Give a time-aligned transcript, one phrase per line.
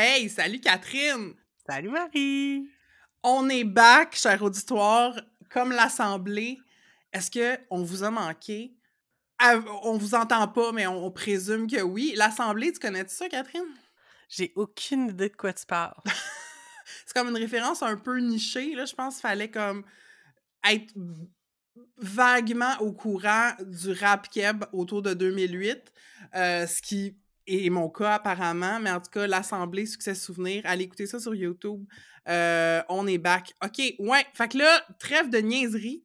[0.00, 1.34] Hey, salut Catherine!
[1.68, 2.70] Salut Marie!
[3.24, 6.60] On est back, cher auditoire, comme l'Assemblée.
[7.12, 8.76] Est-ce que on vous a manqué?
[9.82, 12.12] On vous entend pas, mais on, présume que oui.
[12.14, 13.74] L'Assemblée, tu connais -tu ça, Catherine?
[14.28, 16.00] J'ai aucune idée de quoi tu parles.
[17.04, 18.84] C'est comme une référence un peu nichée, là.
[18.84, 19.82] Je pense qu'il fallait comme
[20.62, 20.94] être
[21.96, 25.92] vaguement au courant du rap keb autour de 2008,
[26.36, 27.16] euh, ce qui
[27.48, 31.34] est mon cas apparemment, mais en tout cas, l'Assemblée Succès Souvenir, allez écouter ça sur
[31.34, 31.84] YouTube.
[32.28, 33.54] Euh, on est back.
[33.64, 34.26] OK, ouais.
[34.34, 36.04] Fait que là, trêve de niaiserie.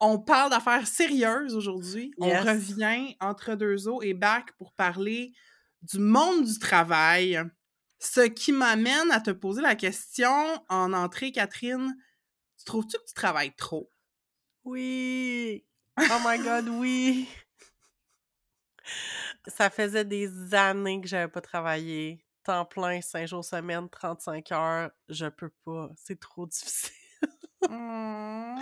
[0.00, 2.12] On parle d'affaires sérieuses aujourd'hui.
[2.18, 5.32] On revient entre deux eaux et back pour parler
[5.82, 7.40] du monde du travail.
[7.98, 11.96] Ce qui m'amène à te poser la question en entrée, Catherine.
[12.58, 13.90] Tu trouves-tu que tu travailles trop?
[14.64, 15.64] Oui!
[15.98, 17.28] Oh my god, oui!
[19.46, 22.24] Ça faisait des années que j'avais pas travaillé.
[22.44, 24.90] Temps plein, 5 jours semaine, 35 heures.
[25.08, 25.90] Je peux pas.
[25.96, 26.92] C'est trop difficile.
[27.70, 28.56] Mmh.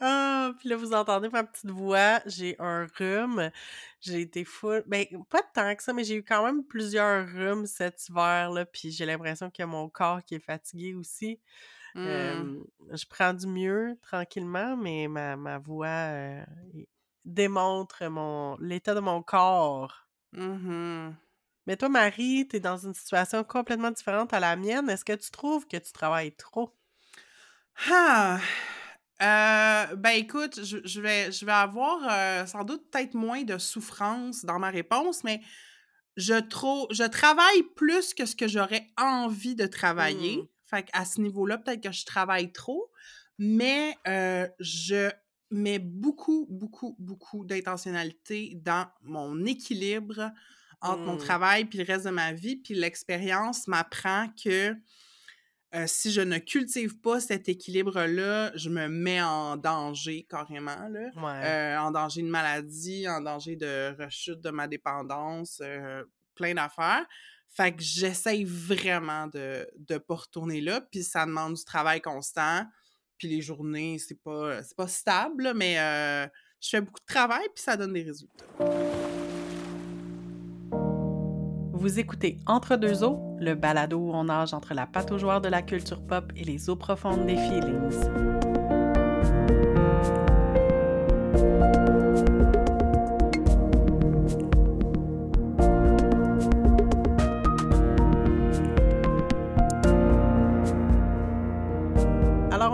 [0.00, 2.20] Ah, puis là, vous entendez ma petite voix.
[2.26, 3.50] J'ai un rhume.
[4.00, 4.84] J'ai été full.
[4.86, 8.64] Ben, pas tant que ça, mais j'ai eu quand même plusieurs rhumes cet hiver, là.
[8.64, 11.40] Puis j'ai l'impression que mon corps qui est fatigué aussi.
[11.94, 12.62] Mmh.
[12.92, 16.44] je prends du mieux tranquillement, mais ma, ma voix euh,
[17.24, 20.07] démontre mon l'état de mon corps.
[20.32, 21.12] Mmh
[21.68, 24.88] mais toi, Marie, tu es dans une situation complètement différente à la mienne.
[24.88, 26.74] Est-ce que tu trouves que tu travailles trop?
[27.90, 28.40] Ah!
[29.20, 34.46] Euh, ben écoute, je, vais, je vais avoir euh, sans doute peut-être moins de souffrance
[34.46, 35.42] dans ma réponse, mais
[36.16, 40.38] je, trop, je travaille plus que ce que j'aurais envie de travailler.
[40.38, 40.48] Mmh.
[40.64, 42.90] Fait à ce niveau-là, peut-être que je travaille trop,
[43.38, 45.10] mais euh, je
[45.50, 50.30] mets beaucoup, beaucoup, beaucoup d'intentionnalité dans mon équilibre
[50.80, 51.18] entre mon mmh.
[51.18, 52.56] travail puis le reste de ma vie.
[52.56, 54.76] Puis l'expérience m'apprend que
[55.74, 61.10] euh, si je ne cultive pas cet équilibre-là, je me mets en danger carrément, là.
[61.44, 66.04] Euh, en danger de maladie, en danger de rechute de ma dépendance, euh,
[66.34, 67.04] plein d'affaires.
[67.50, 72.64] Fait que j'essaye vraiment de ne pas retourner là, puis ça demande du travail constant.
[73.18, 75.74] Puis les journées, c'est pas, pas stable, mais
[76.60, 78.44] je fais beaucoup de travail, puis ça donne des résultats.
[81.72, 85.62] Vous écoutez Entre deux eaux, le balado où on nage entre la pataugeoire de la
[85.62, 88.67] culture pop et les eaux profondes des feelings.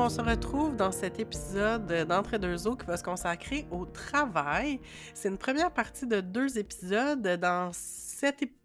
[0.05, 4.79] On se retrouve dans cet épisode d'Entre deux eaux qui va se consacrer au travail.
[5.15, 7.23] C'est une première partie de deux épisodes.
[7.23, 7.71] Dans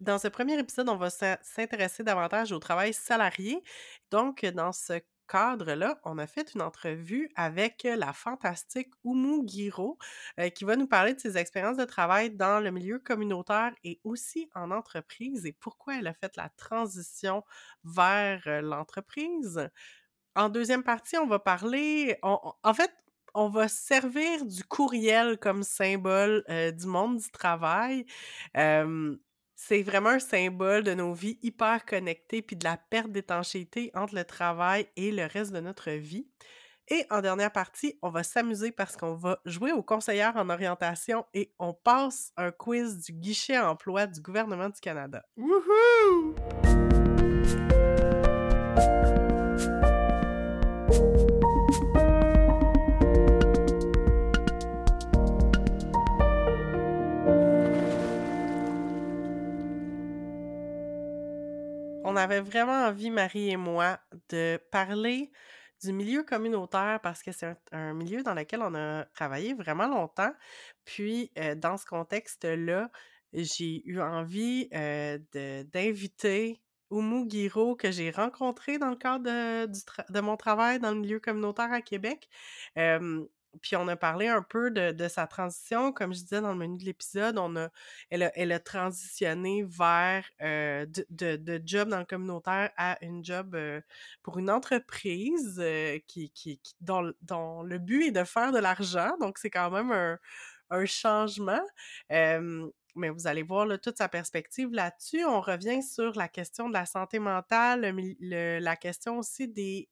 [0.00, 3.62] dans ce premier épisode, on va s'intéresser davantage au travail salarié.
[4.10, 9.96] Donc, dans ce cadre-là, on a fait une entrevue avec la fantastique Oumu Guiraud,
[10.38, 14.00] euh, qui va nous parler de ses expériences de travail dans le milieu communautaire et
[14.02, 17.44] aussi en entreprise et pourquoi elle a fait la transition
[17.84, 19.70] vers euh, l'entreprise.
[20.36, 22.92] En deuxième partie, on va parler, en fait,
[23.34, 28.06] on va servir du courriel comme symbole euh, du monde du travail.
[29.62, 34.14] C'est vraiment un symbole de nos vies hyper connectées puis de la perte d'étanchéité entre
[34.14, 36.26] le travail et le reste de notre vie.
[36.88, 41.26] Et en dernière partie, on va s'amuser parce qu'on va jouer aux conseillères en orientation
[41.34, 45.24] et on passe un quiz du guichet emploi du gouvernement du Canada.
[45.36, 46.34] Wouhou!
[62.50, 65.30] Vraiment envie, Marie et moi, de parler
[65.82, 70.32] du milieu communautaire parce que c'est un, milieu dans lequel on a travaillé vraiment longtemps.
[70.84, 72.90] Puis, euh, dans ce contexte-là,
[73.32, 75.18] j'ai eu envie euh,
[75.72, 79.66] d'inviter Oumu Guiraud que j'ai rencontré dans le cadre de,
[80.12, 82.28] de, mon travail dans le milieu communautaire à Québec.
[83.62, 85.92] Puis on a parlé un peu de, sa transition.
[85.92, 87.68] Comme je disais dans le menu de l'épisode, on a,
[88.10, 93.54] elle, a, elle a transitionné vers euh, de, job dans le communautaire à une job
[93.54, 93.80] euh,
[94.22, 97.12] pour une entreprise euh, qui, qui, dont,
[97.62, 99.16] le but est de faire de l'argent.
[99.20, 100.18] Donc c'est quand même un,
[100.70, 101.62] un changement.
[102.08, 105.24] mais vous allez voir là, toute sa perspective là-dessus.
[105.24, 109.88] On revient sur la question de la santé mentale, la question aussi des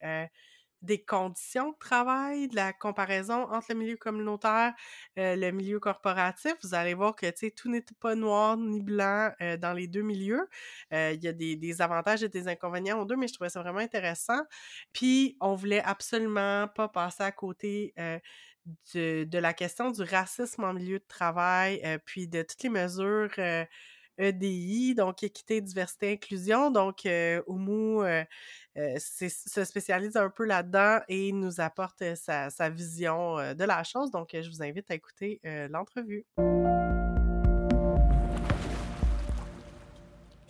[0.82, 4.74] des conditions de travail, de la comparaison entre le milieu communautaire,
[5.18, 6.54] euh, le milieu corporatif.
[6.62, 10.48] Vous allez voir que, tout n'est pas noir ni blanc euh, dans les deux milieux.
[10.92, 13.62] Euh, il y a des, avantages et des inconvénients aux deux, mais je trouvais ça
[13.62, 14.40] vraiment intéressant.
[14.92, 17.94] Puis, on voulait absolument pas passer à côté
[18.94, 23.30] de, de, la question du racisme en milieu de travail, puis de toutes les mesures
[24.18, 26.70] EDI, donc équité, diversité, inclusion.
[26.70, 28.24] Donc, euh, Oumu euh,
[28.76, 34.10] euh, se spécialise un peu là-dedans et nous apporte sa, sa vision de la chose.
[34.10, 36.26] Donc, je vous invite à écouter l'entrevue.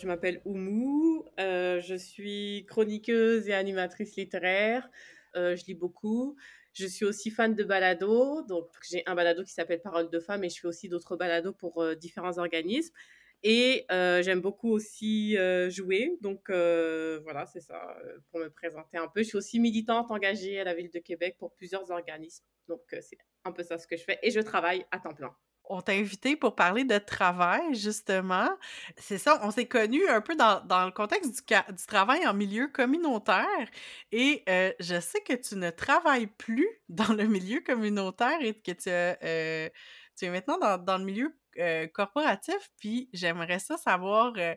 [0.01, 4.89] Je m'appelle Oumu, je suis chroniqueuse et animatrice littéraire.
[5.35, 6.37] je lis beaucoup.
[6.75, 10.45] Je suis aussi fan de balado, donc j'ai un balado qui s'appelle Parole de femme
[10.45, 12.95] et je fais aussi d'autres balados pour différents organismes.
[13.43, 16.17] Et euh, j'aime beaucoup aussi euh, jouer.
[16.21, 17.97] Donc euh, voilà, c'est ça
[18.31, 19.23] pour me présenter un peu.
[19.23, 22.45] Je suis aussi militante engagée à la ville de Québec pour plusieurs organismes.
[22.67, 24.19] Donc c'est un peu ça ce que je fais.
[24.23, 25.35] Et je travaille à temps plein.
[25.71, 28.49] On t'a invité pour parler de travail, justement.
[28.97, 32.33] C'est ça, on s'est connus un peu dans, dans le contexte du, du, travail en
[32.33, 33.69] milieu communautaire.
[34.11, 34.45] Et
[34.81, 39.71] je sais que tu ne travailles plus dans le milieu communautaire et que tu,
[40.17, 44.55] tu es maintenant dans, dans le milieu euh, corporatif, puis j'aimerais ça savoir, euh,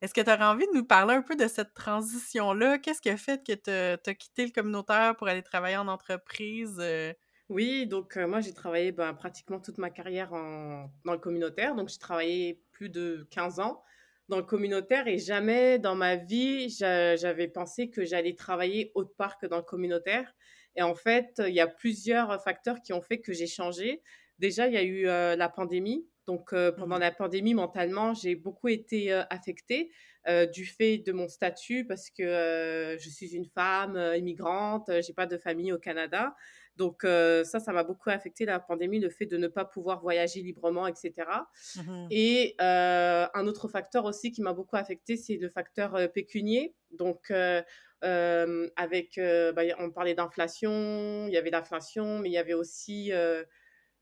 [0.00, 2.78] est-ce que tu aurais envie de nous parler un peu de cette transition-là?
[2.78, 6.76] Qu'est-ce qui a fait que tu as quitté le communautaire pour aller travailler en entreprise?
[6.78, 7.12] Euh?
[7.48, 11.98] Oui, donc moi j'ai travaillé ben, pratiquement toute ma carrière dans le communautaire, donc j'ai
[11.98, 13.82] travaillé plus de 15 ans
[14.28, 19.38] dans le communautaire et jamais dans ma vie j'avais pensé que j'allais travailler autre part
[19.38, 20.32] que dans le communautaire.
[20.76, 24.02] Et en fait, il y a plusieurs facteurs qui ont fait que j'ai changé.
[24.38, 28.34] Déjà, il y a eu la pandémie donc, euh, pendant mmh la pandémie, mentalement, j'ai
[28.34, 29.92] beaucoup été euh, affectée
[30.26, 35.26] euh, du fait de mon statut parce que je suis une femme immigrante, j'ai pas
[35.26, 36.34] de famille au Canada.
[36.74, 40.42] Donc, ça, ça m'a beaucoup affecté la pandémie, le fait de ne pas pouvoir voyager
[40.42, 41.46] librement, etc.
[42.10, 46.74] Et mmh un autre facteur aussi qui m'a beaucoup affecté, c'est le facteur pécunier.
[46.90, 47.30] Donc,
[48.02, 53.10] avec, bah, on parlait d'inflation, il y avait l'inflation, mais il y avait aussi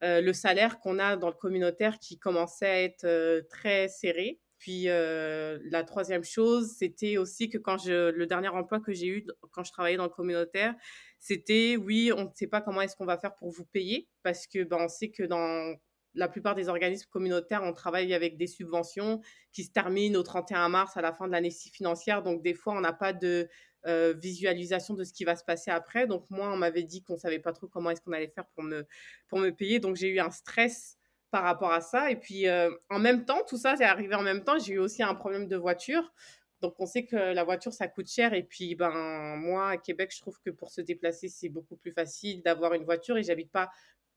[0.05, 4.39] euh, le salaire qu'on a dans le communautaire qui commençait à être euh, très serré.
[4.59, 9.07] Puis euh, la troisième chose, c'était aussi que quand je, le dernier emploi que j'ai
[9.07, 10.75] eu quand je travaillais dans le communautaire,
[11.21, 14.47] c'était oui, on ne sait pas comment est-ce qu'on va faire pour vous payer parce
[14.47, 15.75] que ben, on sait que dans
[16.15, 19.21] la plupart des organismes communautaires, on travaille avec des subventions
[19.53, 22.23] qui se terminent au 31 mars à la fin de l'année financière.
[22.23, 23.49] Donc, des fois, on n'a pas de
[23.87, 26.07] euh, visualisation de ce qui va se passer après.
[26.07, 28.65] Donc moi, on m'avait dit qu'on savait pas trop comment est-ce qu'on allait faire pour
[28.65, 28.87] me,
[29.29, 29.79] pour me payer.
[29.79, 30.97] Donc j'ai eu un stress
[31.31, 32.11] par rapport à ça.
[32.11, 34.59] Et puis euh, en même temps, tout ça, c'est arrivé en même temps.
[34.59, 36.15] J'ai eu aussi un problème de voiture.
[36.63, 38.33] Donc on sait que la voiture, ça coûte cher.
[38.33, 41.93] Et puis ben moi, à Québec, je trouve que pour se déplacer, c'est beaucoup plus
[41.93, 43.19] facile d'avoir une voiture.
[43.19, 43.71] Et j'habite pas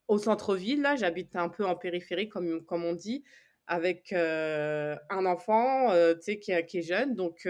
[0.08, 3.24] au centre-ville, là, j'habite un peu en périphérie, comme, comme on dit,
[3.68, 7.16] avec euh, un enfant qui, qui, est jeune.
[7.16, 7.48] Donc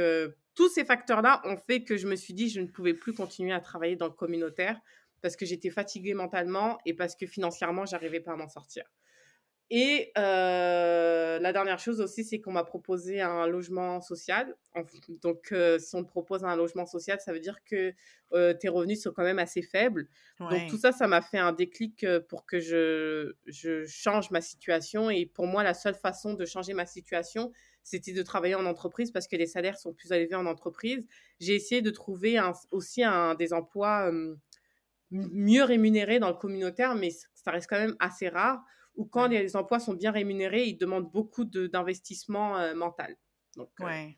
[0.56, 3.54] tous ces facteurs-là ont fait que je me suis dit je ne pouvais plus continuer
[3.54, 4.82] à travailler dans le communautaire
[5.22, 8.84] parce que j'étais fatiguée mentalement et parce que financièrement, j'arrivais pas à m'en sortir.
[9.70, 14.56] Et euh, la dernière chose aussi, c'est qu'on m'a proposé un logement social.
[15.22, 17.94] Donc, euh, si on te propose un logement social, ça veut dire que
[18.32, 20.08] euh, tes revenus sont quand même assez faibles.
[20.40, 25.10] Donc, tout ça, ça m'a fait un déclic pour que je, je change ma situation.
[25.10, 27.52] Et pour moi, la seule façon de changer ma situation,
[27.84, 31.06] c'était de travailler en entreprise parce que les salaires sont plus élevés en entreprise.
[31.42, 32.40] J'ai essayé de trouver
[32.72, 34.12] aussi un, des emplois
[35.12, 38.64] mieux rémunérés dans le communautaire, mais ça reste quand même assez rare.
[38.98, 43.16] Ou quand les emplois sont bien rémunérés, ils demandent beaucoup d'investissement euh, mental.
[43.56, 44.18] Donc, euh, ouais.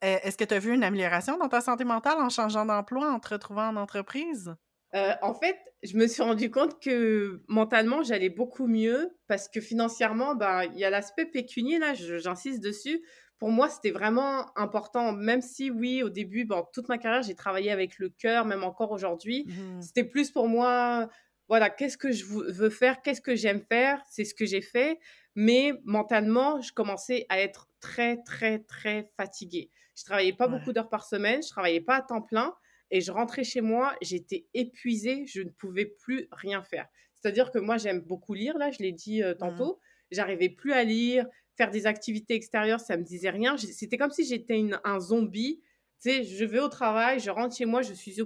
[0.00, 3.18] Est-ce que tu as vu une amélioration dans ta santé mentale en changeant d'emploi, en
[3.18, 4.54] te retrouvant en entreprise?
[4.94, 9.60] Euh, en fait, je me suis rendu compte que mentalement, j'allais beaucoup mieux parce que
[9.60, 13.04] financièrement, ben, il y a l'aspect pécunier, là, j'insiste dessus.
[13.38, 17.34] Pour moi, c'était vraiment important, même si, oui, au début, bon, toute ma carrière, j'ai
[17.34, 19.46] travaillé avec le cœur, même encore aujourd'hui.
[19.48, 21.08] Mmh c'était plus pour moi,
[21.50, 25.00] voilà, qu'est-ce que je veux faire, qu'est-ce que j'aime faire, c'est ce que j'ai fait.
[25.34, 29.68] Mais mentalement, je commençais à être très, très, très fatiguée.
[29.96, 32.54] Je travaillais pas beaucoup d'heures par semaine, je travaillais pas à temps plein.
[32.92, 36.86] Et je rentrais chez moi, j'étais épuisée, je ne pouvais plus rien faire.
[37.16, 39.38] C'est-à-dire que moi, j'aime beaucoup lire, là, je l'ai dit euh, mmh.
[39.38, 39.80] tantôt.
[40.12, 41.26] J'arrivais plus à lire,
[41.56, 43.56] faire des activités extérieures, ça me disait rien.
[43.56, 45.60] C'était comme si j'étais un zombie.
[46.02, 48.16] Tu sais, je vais au travail, je rentre chez moi, je suis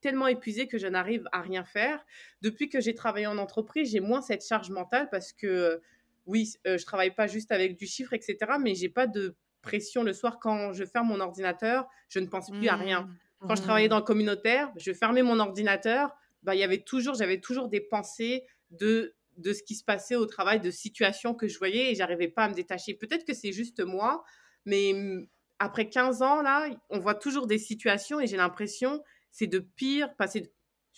[0.00, 2.04] tellement épuisée que je n'arrive à rien faire.
[2.40, 5.82] Depuis que j'ai travaillé en entreprise, j'ai moins cette charge mentale parce que,
[6.26, 10.02] oui, euh, je travaille pas juste avec du chiffre, etc., mais j'ai pas de pression
[10.02, 13.02] le soir quand je ferme mon ordinateur, je ne pense plus à rien.
[13.02, 13.46] Mmh.
[13.48, 16.10] Quand je travaillais dans le communautaire, je fermais mon ordinateur,
[16.42, 20.16] bah, il y avait toujours, j'avais toujours des pensées de, de ce qui se passait
[20.16, 22.94] au travail, de situations que je voyais et j'arrivais pas à me détacher.
[22.94, 24.24] Peut-être que c'est juste moi,
[24.64, 25.26] mais mm,
[25.60, 30.16] après 15 ans, là, on voit toujours des situations et j'ai l'impression c'est de pire,
[30.16, 30.50] pas je vais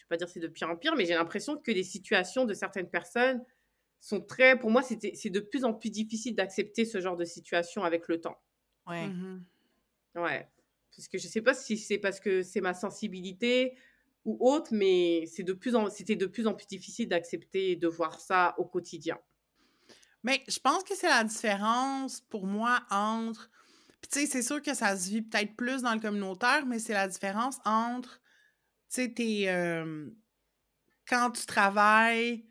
[0.09, 2.89] pas dire c'est de pire en pire, mais j'ai l'impression que les situations de certaines
[2.89, 3.45] personnes
[4.01, 7.85] sont très, pour moi, c'est de plus en plus difficile d'accepter ce genre de situation
[7.85, 8.41] avec le temps.
[8.87, 9.07] Ouais.
[9.07, 9.45] Mhm.
[10.15, 10.49] Ouais.
[10.97, 13.77] Parce que je sais pas si c'est parce que c'est ma sensibilité
[14.25, 17.89] ou autre, mais c'est de plus en, c'était de plus en plus difficile d'accepter de
[17.89, 19.19] voir ça au quotidien.
[20.23, 23.51] Mais je pense que c'est la différence pour moi entre.
[24.03, 26.79] Puis tu sais, c'est sûr que ça se vit peut-être plus dans le communautaire, mais
[26.81, 28.21] c'est la différence entre.
[28.91, 29.45] Tu sais, t'es.
[29.49, 30.11] euh,
[31.09, 32.47] quand tu travailles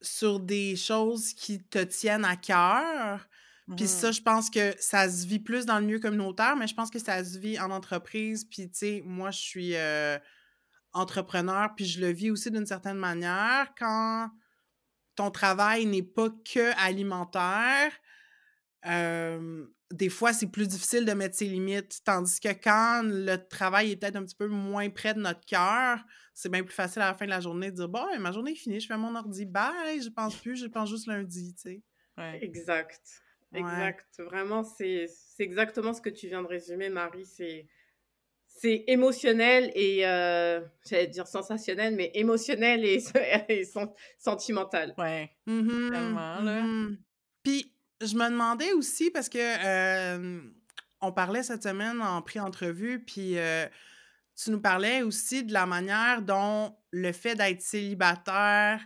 [0.00, 3.28] sur des choses qui te tiennent à cœur,
[3.76, 3.88] puis Mhm.
[3.88, 6.90] ça, je pense que ça se vit plus dans le milieu communautaire, mais je pense
[6.90, 8.44] que ça se vit en entreprise.
[8.44, 10.18] Puis, tu sais, moi, je suis euh,
[10.92, 13.72] entrepreneur, puis je le vis aussi d'une certaine manière.
[13.78, 14.30] Quand
[15.16, 17.92] ton travail n'est pas que alimentaire,
[18.86, 22.00] euh, des fois, c'est plus difficile de mettre ses limites.
[22.04, 25.98] Tandis que quand le travail est peut-être un petit peu moins près de notre cœur,
[26.34, 28.32] c'est bien plus facile à la fin de la journée de dire Bon, ben, ma
[28.32, 31.54] journée est finie, je fais mon ordi, bye, je pense plus, je pense juste lundi,
[31.54, 31.82] tu sais.
[32.16, 32.38] Ouais.
[32.42, 33.00] Exact.
[33.52, 33.60] Ouais.
[33.60, 34.06] Exact.
[34.18, 37.24] Vraiment, c'est c'est exactement ce que tu viens de résumer, Marie.
[37.24, 37.66] C'est
[38.46, 42.98] c'est émotionnel et, euh, j'allais dire sensationnel, mais émotionnel et,
[43.48, 44.94] et sen- sentimental.
[44.98, 45.30] Ouais.
[45.46, 46.62] Tellement, là.
[46.62, 46.98] mhm.
[47.44, 50.40] Puis, je me demandais aussi, parce que euh,
[51.00, 53.66] on parlait cette semaine en pré-entrevue, puis euh,
[54.36, 58.80] tu nous parlais aussi de la manière dont le fait d'être célibataire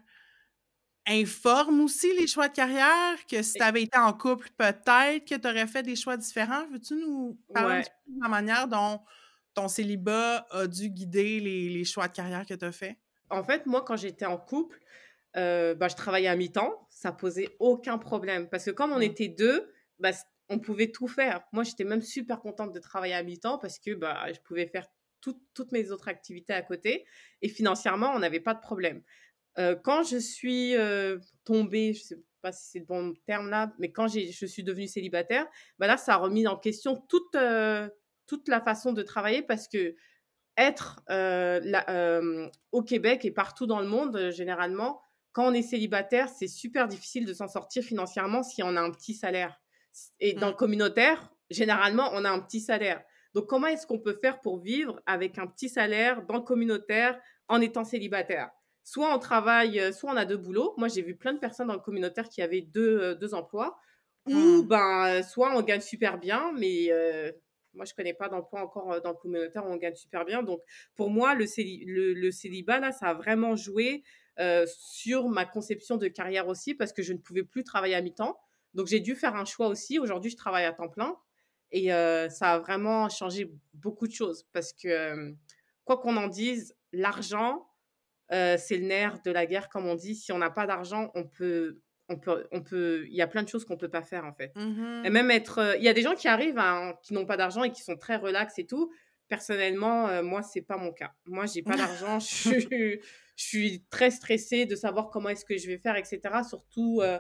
[1.07, 5.35] informe aussi les choix de carrière, que si tu avais été en couple, peut-être que
[5.35, 6.67] tu aurais fait des choix différents.
[6.69, 9.01] Veux-tu nous parler un petit peu de la manière dont
[9.55, 12.99] ton célibat a dû guider les, les choix de carrière que tu as fait?
[13.31, 14.79] En fait, moi, quand j'étais en couple,
[15.37, 16.87] euh, bah, je travaillais à mi-temps.
[16.91, 18.49] Ça posait aucun problème.
[18.49, 19.03] Parce que comme on Mm.
[19.03, 20.11] était deux, bah,
[20.49, 21.43] on pouvait tout faire.
[21.53, 24.87] Moi, j'étais même super contente de travailler à mi-temps parce que bah, je pouvais faire
[25.21, 27.07] tout- toutes mes autres activités à côté.
[27.43, 29.03] Et financièrement, on n'avait pas de problème.
[29.59, 33.73] Euh, quand je suis euh, tombée, je sais pas si c'est le bon terme là,
[33.79, 35.47] mais quand je suis devenue célibataire,
[35.79, 37.37] bah là, ça a remis en question toute,
[38.27, 39.95] toute la façon de travailler parce que
[40.57, 42.21] être la-
[42.73, 45.01] au Québec et partout dans le monde, généralement,
[45.33, 48.91] quand on est célibataire, c'est super difficile de s'en sortir financièrement si on a un
[48.91, 49.61] petit salaire.
[50.21, 50.51] Et dans Mm.
[50.51, 53.03] le communautaire, généralement, on a un petit salaire.
[53.35, 57.19] Donc, comment est-ce qu'on peut faire pour vivre avec un petit salaire dans le communautaire
[57.49, 58.51] en étant célibataire?
[58.85, 60.75] Soit on travaille, euh, soit on a deux boulots.
[60.77, 63.79] Moi, j'ai vu plein de personnes dans le communautaire qui avaient deux, euh, deux emplois.
[64.27, 64.69] Ou Mm.
[64.69, 67.33] ben, euh, soit on gagne super bien, mais euh,
[67.75, 70.43] moi, je connais pas d'emploi encore dans le communautaire où on gagne super bien.
[70.43, 70.61] Donc,
[70.95, 74.03] pour moi, le, céli- le, le célibat, là, ça a vraiment joué
[74.39, 78.03] euh, sur ma conception de carrière aussi parce que je ne pouvais plus travailler à
[78.03, 78.39] mi-temps.
[78.75, 79.99] Donc, j'ai dû faire un choix aussi.
[79.99, 81.17] Aujourd'hui, je travaille à temps plein
[81.71, 85.33] et euh, ça a vraiment changé beaucoup de choses parce que, euh,
[85.85, 87.69] quoi qu'on en dise, l'argent,
[88.33, 90.15] euh, c'est le nerf de la guerre, comme on dit.
[90.15, 93.43] Si on n'a pas d'argent, on peut, on peut, on peut, il y a plein
[93.43, 94.53] de choses qu'on peut pas faire en fait.
[94.57, 95.03] Mhm.
[95.05, 97.63] Et même être, il y a des gens qui arrivent, à- qui n'ont pas d'argent
[97.65, 98.91] et qui sont très relax et tout.
[99.37, 101.15] Personnellement, euh, moi, c'est pas mon cas.
[101.25, 102.19] Moi, j'ai pas d'argent.
[102.21, 103.01] Je suis,
[103.37, 106.21] je suis très stressée de savoir comment est-ce que je vais faire, etc.
[106.47, 107.19] Surtout euh,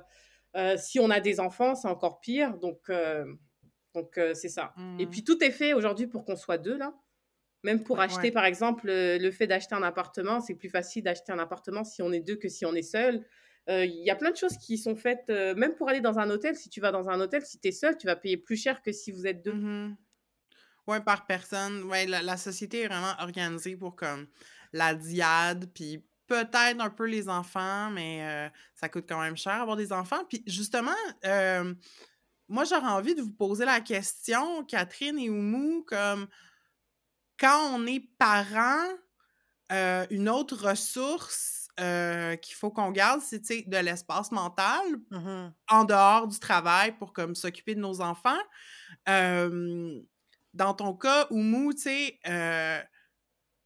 [0.55, 2.59] euh, si on a des enfants, c'est encore pire.
[2.59, 3.25] Donc, euh,
[3.95, 4.75] donc c'est ça.
[4.99, 5.11] Et Mhm.
[5.11, 6.93] puis tout est fait aujourd'hui pour qu'on soit deux là.
[7.65, 8.05] Même pour Ouais.
[8.05, 12.03] acheter, par exemple, le fait d'acheter un appartement, c'est plus facile d'acheter un appartement si
[12.03, 13.25] on est deux que si on est seul.
[13.71, 16.19] Euh, Il y a plein de choses qui sont faites, euh, même pour aller dans
[16.19, 16.57] un hôtel.
[16.57, 18.83] Si tu vas dans un hôtel, si tu es seul, tu vas payer plus cher
[18.83, 19.55] que si vous êtes deux.
[19.55, 19.97] Mhm.
[20.89, 21.85] Ouais, par personne.
[21.85, 24.27] Ouais, la, la société est vraiment organisée pour comme
[24.73, 29.53] la diade, puis peut-être un peu les enfants, mais euh, ça coûte quand même cher
[29.61, 30.25] avoir des enfants.
[30.29, 31.75] Puis justement, euh,
[32.49, 36.29] moi j'aurais envie de vous poser la question, Catherine et Oumou, comme
[37.39, 38.85] quand on est parent,
[39.73, 45.55] euh, une autre ressource euh, qu'il faut qu'on garde, c'est de l'espace mental Mhm.
[45.69, 48.39] en dehors du travail pour comme s'occuper de nos enfants.
[49.09, 50.01] Euh,
[50.55, 52.81] dans ton cas, Oumou, tu sais, euh,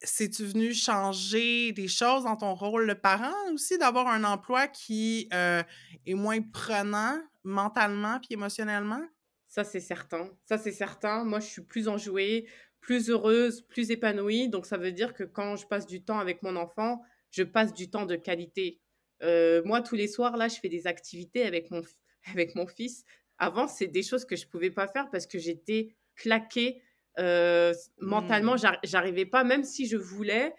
[0.01, 5.29] c'est-tu venu changer des choses dans ton rôle de parent aussi, d'avoir un emploi qui
[5.33, 5.63] euh,
[6.07, 9.03] est moins prenant mentalement puis émotionnellement?
[9.49, 10.31] Ça, c'est certain.
[10.45, 11.25] Ça, c'est certain.
[11.25, 12.49] Moi, je suis plus enjouée,
[12.81, 14.49] plus heureuse, plus épanouie.
[14.49, 17.73] Donc, ça veut dire que quand je passe du temps avec mon enfant, je passe
[17.73, 18.81] du temps de qualité.
[19.23, 21.83] Euh, moi, tous les soirs, là, je fais des activités avec mon,
[22.31, 23.05] avec mon fils.
[23.39, 26.83] Avant, c'est des choses que je pouvais pas faire parce que j'étais claquée
[27.19, 28.59] Euh, mentalement, Mmh.
[28.59, 30.55] j'ar- j'arrivais pas, même si je voulais.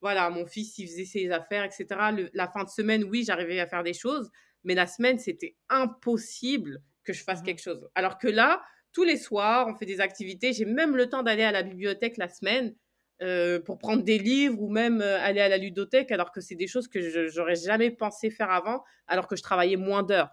[0.00, 2.10] Voilà, mon fils, il faisait ses affaires, etc.
[2.12, 4.30] Le- la fin de semaine, oui, j'arrivais à faire des choses,
[4.64, 7.44] mais la semaine, c'était impossible que je fasse Mhm.
[7.44, 7.88] quelque chose.
[7.94, 10.52] Alors que là, tous les soirs, on fait des activités.
[10.54, 12.74] J'ai même le temps d'aller à la bibliothèque la semaine
[13.22, 16.54] euh, pour prendre des livres ou même euh, aller à la ludothèque, alors que c'est
[16.54, 20.30] des choses que je j'aurais jamais pensé faire avant, alors que je travaillais moins d'heures.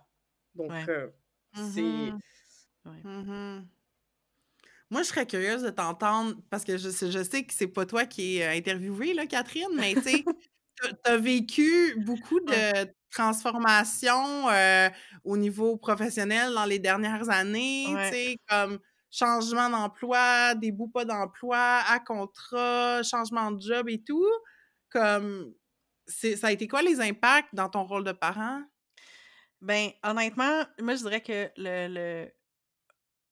[0.55, 0.85] Donc, Ouais.
[0.87, 1.09] euh,
[1.53, 2.15] c'est...
[2.85, 3.07] Ouais.
[4.89, 7.85] Moi, je serais curieuse de t'entendre parce que je sais, je sais que c'est pas
[7.85, 10.23] toi qui es euh, interviewée, là, Catherine, mais tu sais,
[11.03, 14.89] as vécu beaucoup de transformations euh,
[15.23, 18.79] au niveau professionnel dans les dernières années, tu sais, comme
[19.11, 24.25] changement d'emploi, des bouts pas d'emploi, à contrat, changement de job et tout.
[24.89, 25.53] Comme,
[26.07, 28.61] ça a été quoi les impacts dans ton rôle de parent?
[29.61, 32.31] Ben, honnêtement, moi, je dirais que le, le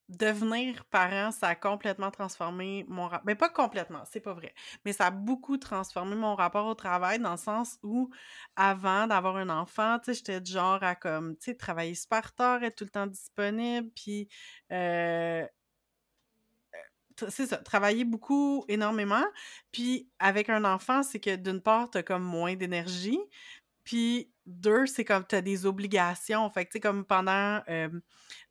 [0.10, 3.26] devenir parent, ça a complètement transformé mon rapport.
[3.26, 4.54] Mais pas complètement, c'est pas vrai.
[4.86, 8.10] Mais ça a beaucoup transformé mon rapport au travail dans le sens où,
[8.56, 12.34] avant d'avoir un enfant, tu sais, j'étais du genre à comme, tu sais, travailler super
[12.36, 14.28] tard, être tout le temps disponible, puis
[14.72, 15.46] euh,
[17.30, 19.24] c'est ça, travailler beaucoup, énormément.
[19.72, 23.20] Puis avec un enfant, c'est que d'une part, t'as comme moins d'énergie,
[23.86, 26.50] puis deux, c'est comme tu as des obligations.
[26.52, 27.62] Fait que, tu sais, comme pendant.
[27.70, 27.90] euh,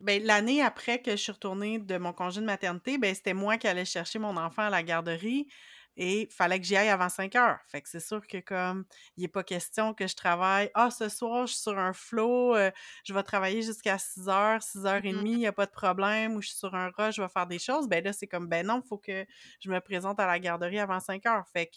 [0.01, 3.59] ben, l'année après que je suis retournée de mon congé de maternité, ben, c'était moi
[3.59, 5.49] qui allais chercher mon enfant à la garderie
[5.97, 7.61] et fallait que j'y aille avant 5 heures.
[7.69, 8.85] Fait que c'est sûr que, comme,
[9.17, 10.69] il n'est pas question que je travaille.
[10.75, 12.73] Ah, ce soir, je suis sur un flow, euh,
[13.05, 15.15] je vais travailler jusqu'à 6 heures, 6 heures et Mhm.
[15.15, 17.29] demie, il n'y a pas de problème, ou je suis sur un rush, je vais
[17.29, 17.87] faire des choses.
[17.89, 19.25] Ben là, c'est comme, ben non, il faut que
[19.61, 21.47] je me présente à la garderie avant 5 heures.
[21.53, 21.77] Fait que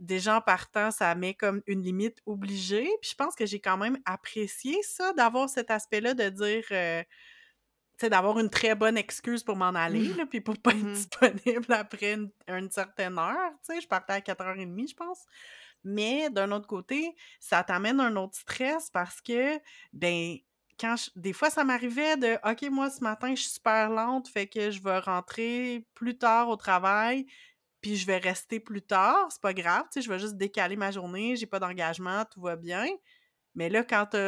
[0.00, 2.88] déjà en partant, ça met comme une limite obligée.
[3.02, 7.02] Puis je pense que j'ai quand même apprécié ça, d'avoir cet aspect-là de dire, euh,
[7.98, 10.90] tu sais, d'avoir une très bonne excuse pour m'en aller, là, puis pour pas être
[10.90, 10.92] Mhm.
[10.92, 13.52] disponible après une, une certaine heure.
[13.66, 15.24] Tu sais, je partais à 4h30, je pense.
[15.84, 19.58] Mais d'un autre côté, ça t'amène un autre stress parce que,
[19.92, 20.36] ben,
[20.80, 24.28] quand je- des fois, ça m'arrivait de OK, moi, ce matin, je suis super lente,
[24.28, 27.26] fait que je vais rentrer plus tard au travail,
[27.86, 30.74] puis je vais rester plus tard, c'est pas grave, tu sais, je vais juste décaler
[30.74, 32.84] ma journée, j'ai pas d'engagement, tout va bien.
[33.54, 34.18] Mais là, quand tu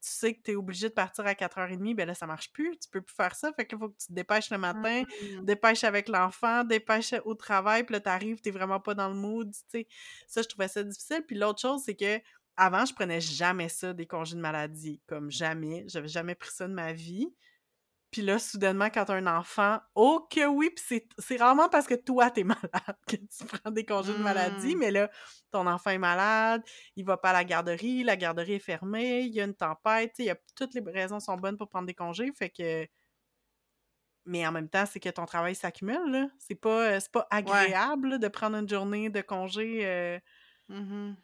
[0.00, 2.88] sais que tu es obligé de partir à 4h30, ben là, ça marche plus, tu
[2.90, 5.44] peux plus faire ça, fait qu'il faut que tu te dépêches le matin, Mhm.
[5.44, 9.52] dépêches avec l'enfant, dépêches au travail, puis là, t'arrives, t'es vraiment pas dans le mood,
[9.52, 9.86] tu sais.
[10.26, 11.22] Ça, je trouvais ça difficile.
[11.24, 12.20] Puis l'autre chose, c'est que
[12.56, 15.84] avant, je prenais jamais ça, des congés de maladie, comme jamais.
[15.86, 17.28] J'avais jamais pris ça de ma vie.
[18.10, 21.94] Puis là, soudainement, quand t'as un enfant, oh que oui, puis c'est, rarement parce que
[21.94, 24.78] toi, t'es malade que tu prends des congés de maladie, Mm.
[24.78, 25.10] mais là,
[25.50, 26.62] ton enfant est malade,
[26.96, 30.14] il va pas à la garderie, la garderie est fermée, il y a une tempête,
[30.18, 32.86] il y a, toutes les raisons sont bonnes pour prendre des congés, fait que...
[34.24, 36.26] Mais en même temps, c'est que ton travail s'accumule, là.
[36.38, 39.80] C'est pas, euh, c'est pas agréable là, de prendre une journée de congé...
[39.86, 40.18] euh,
[40.68, 41.16] Mhm.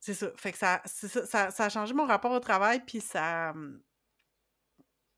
[0.00, 0.30] c'est ça.
[0.36, 3.80] Fait que ça, ça, ça, ça a changé mon rapport au travail, puis ça, hum,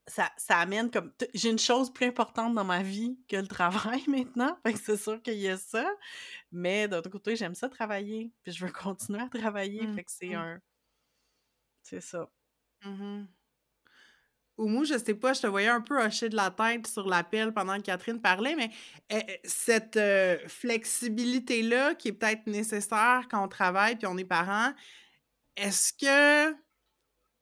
[0.07, 1.13] ça, ça amène comme.
[1.35, 4.59] J'ai une chose plus importante dans ma vie que le travail maintenant.
[4.65, 5.89] Fait que c'est sûr qu'il y a ça.
[6.53, 9.87] Mais d'autre côté, j'aime ça travailler, puis je veux continuer à travailler.
[9.95, 10.35] Fait que c'est Mhm.
[10.37, 10.61] un.
[11.83, 12.29] C'est ça.
[12.85, 13.29] Mhm.
[14.59, 17.53] Oumou, je sais pas, je te voyais un peu hocher de la tête sur l'appel
[17.53, 18.71] pendant que Catherine parlait, mais
[19.13, 24.25] euh, euh, cette euh, flexibilité-là qui est peut-être nécessaire quand on travaille puis on est
[24.25, 24.73] parent,
[25.57, 26.57] est-ce que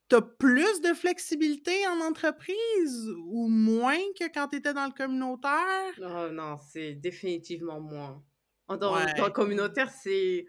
[0.08, 4.92] tu as plus de flexibilité en entreprise ou moins que quand tu étais dans le
[4.92, 5.92] communautaire?
[6.00, 8.22] Non, non, c'est définitivement moins.
[8.68, 9.12] Dans, Ouais.
[9.16, 10.46] dans le communautaire, c'est...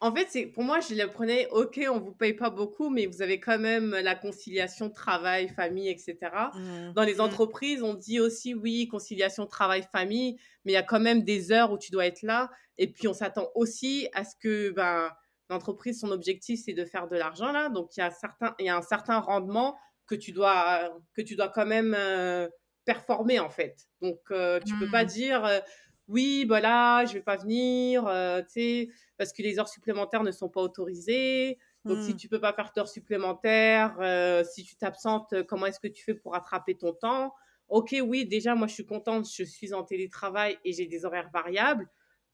[0.00, 3.22] En fait, pour moi, je le prenais, ok, on vous paye pas beaucoup, mais vous
[3.22, 6.16] avez quand même la conciliation travail, famille, etc.
[6.52, 6.92] Mm.
[6.94, 11.22] Dans les entreprises, on dit aussi, oui, conciliation travail-famille, mais il y a quand même
[11.22, 12.50] des heures où tu dois être là.
[12.76, 15.10] Et puis, on s'attend aussi à ce que ben,
[15.52, 17.68] l'entreprise, son objectif, c'est de faire de l'argent, là.
[17.68, 21.22] Donc, il y, a certain, il y a un certain rendement que tu dois, que
[21.22, 22.48] tu dois quand même euh,
[22.84, 23.76] performer, en fait.
[24.00, 25.08] Donc, euh, tu peux pas Mm.
[25.08, 25.60] dire, euh,
[26.08, 28.02] oui, bah là, je vais pas venir,
[28.48, 31.58] tu sais, parce que les heures supplémentaires ne sont pas autorisées.
[31.86, 32.16] Donc, si Mm.
[32.16, 33.96] tu peux pas faire d'heures supplémentaires,
[34.44, 37.32] si tu t'absentes, comment est-ce que tu fais pour rattraper ton temps?
[37.68, 41.30] Ok, oui, déjà, moi, je suis contente, je suis en télétravail et j'ai des horaires
[41.32, 41.88] variables,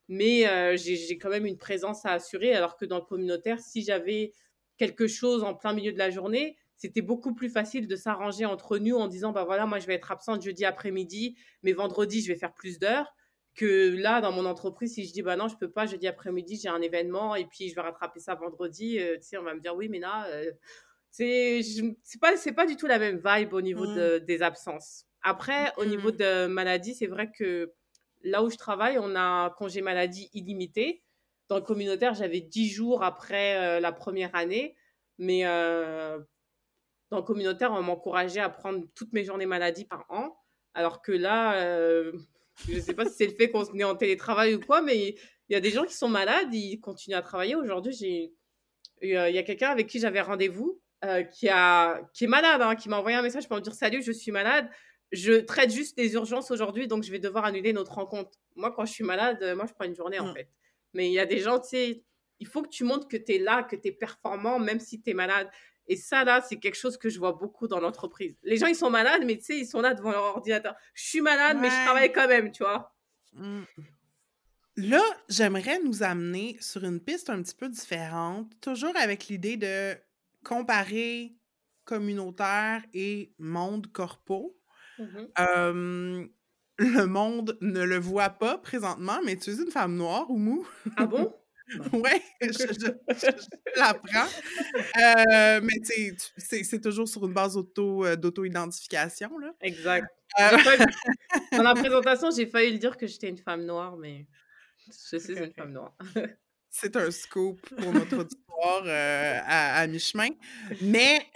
[0.09, 3.83] mais euh, j'ai quand même une présence à assurer, alors que dans le communautaire, si
[3.83, 4.33] j'avais
[4.79, 8.79] quelque chose en plein milieu de la journée, c'était beaucoup plus facile de s'arranger entre
[8.79, 12.29] nous en disant, bah voilà, moi, je vais être absente jeudi après-midi, mais vendredi, je
[12.33, 13.13] vais faire plus d'heures
[13.57, 16.57] que là, dans mon entreprise, si je dis, bah non, je peux pas, jeudi après-midi,
[16.63, 19.55] j'ai un événement et puis je vais rattraper ça vendredi, euh, tu sais, on va
[19.55, 20.53] me dire, oui, mais là, euh,
[21.11, 21.61] c'est
[22.21, 23.95] pas, c'est pas du tout la même vibe au niveau Mm.
[23.97, 25.07] de, des absences.
[25.23, 26.17] Après, au niveau Mm.
[26.17, 27.73] de maladie, c'est vrai que
[28.23, 31.03] là où je travaille, on a un congé maladie illimité.
[31.49, 34.77] Dans le communautaire, j'avais 10 jours après la première année.
[35.19, 40.37] Mais dans le communautaire, on m'encourageait à prendre toutes mes journées maladie par an.
[40.75, 41.59] Alors que là,
[42.67, 45.17] je ne sais pas si c'est le fait qu'on est en télétravail ou quoi, mais
[45.49, 47.55] il y a des gens qui sont malades, ils continuent à travailler.
[47.55, 48.35] Aujourd'hui, j'ai
[49.01, 51.49] il y a quelqu'un avec qui j'avais rendez-vous euh, qui,
[52.13, 54.33] qui est malade, hein, qui m'a envoyé un message pour me dire Salut, je suis
[54.33, 54.69] malade.
[55.11, 58.33] Je traite juste des urgences aujourd'hui, donc je vais devoir annuler notre rencontre.
[58.57, 60.35] Moi, quand je suis malade, moi, je prends une journée en mmh.
[60.35, 60.49] fait.
[60.95, 62.03] Mais il y a des gens, tu sais,
[62.41, 65.01] il faut que tu montres que tu es là, que tu es performant, même si
[65.01, 65.49] tu es malade.
[65.87, 68.37] Et ça, là, c'est quelque chose que je vois beaucoup dans l'entreprise.
[68.43, 70.75] Les gens, ils sont malades, mais tu sais, ils sont là devant leur ordinateur.
[70.95, 72.95] Je suis malade, mais je travaille quand même, tu vois.
[73.33, 73.63] Mmh.
[74.77, 79.97] Là, j'aimerais nous amener sur une piste un petit peu différente, toujours avec l'idée de
[80.45, 81.35] comparer
[81.85, 84.58] communautaire et monde corpo.
[84.99, 86.29] Mmh
[86.79, 90.67] le monde ne le voit pas présentement, mais tu es une femme noire, ou mou?
[90.97, 91.35] Ah bon?
[91.93, 94.29] oui, je, je, l'apprends.
[95.01, 99.31] Euh, mais c'est, toujours sur une base euh, d'auto-identification.
[99.61, 100.07] Exact.
[100.41, 100.57] Euh...
[101.53, 104.27] Dans la présentation, j'ai failli le dire que j'étais une femme noire, mais
[104.87, 105.95] je suis une femme noire.
[106.71, 110.31] C'est un scoop pour notre auditoire euh, à, mi-chemin.
[110.81, 111.27] Mais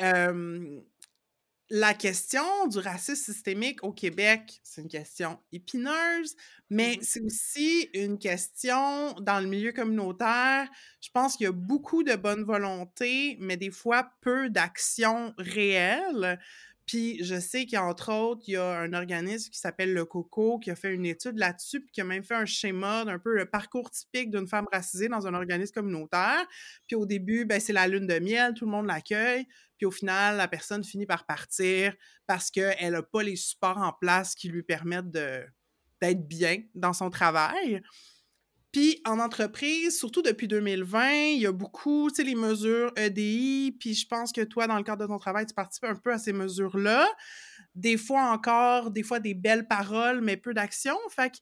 [1.74, 6.36] la question du racisme systémique au Québec, c'est une question épineuse,
[6.68, 10.68] mais mmh c'est aussi une question dans le milieu communautaire.
[11.00, 16.38] Je pense qu'il y a beaucoup de bonne volonté, mais des fois peu d'actions réelles.
[16.92, 20.70] Puis je sais qu'entre autres, il y a un organisme qui s'appelle le COCO qui
[20.70, 23.46] a fait une étude là-dessus, puis qui a même fait un schéma d'un peu le
[23.46, 26.46] parcours typique d'une femme racisée dans un organisme communautaire.
[26.86, 29.46] Puis au début, ben, c'est la lune de miel, tout le monde l'accueille.
[29.78, 31.94] Puis au final, la personne finit par partir
[32.26, 37.08] parce qu'elle n'a pas les supports en place qui lui permettent d'être bien dans son
[37.08, 37.80] travail.
[38.72, 43.76] Puis en entreprise, surtout depuis 2020, il y a beaucoup, tu sais, les mesures EDI,
[43.78, 46.10] puis je pense que toi, dans le cadre de ton travail, tu participes un peu
[46.12, 47.06] à ces mesures-là.
[47.74, 50.96] Des fois encore, des fois des belles paroles, mais peu d'action.
[51.10, 51.36] Fait que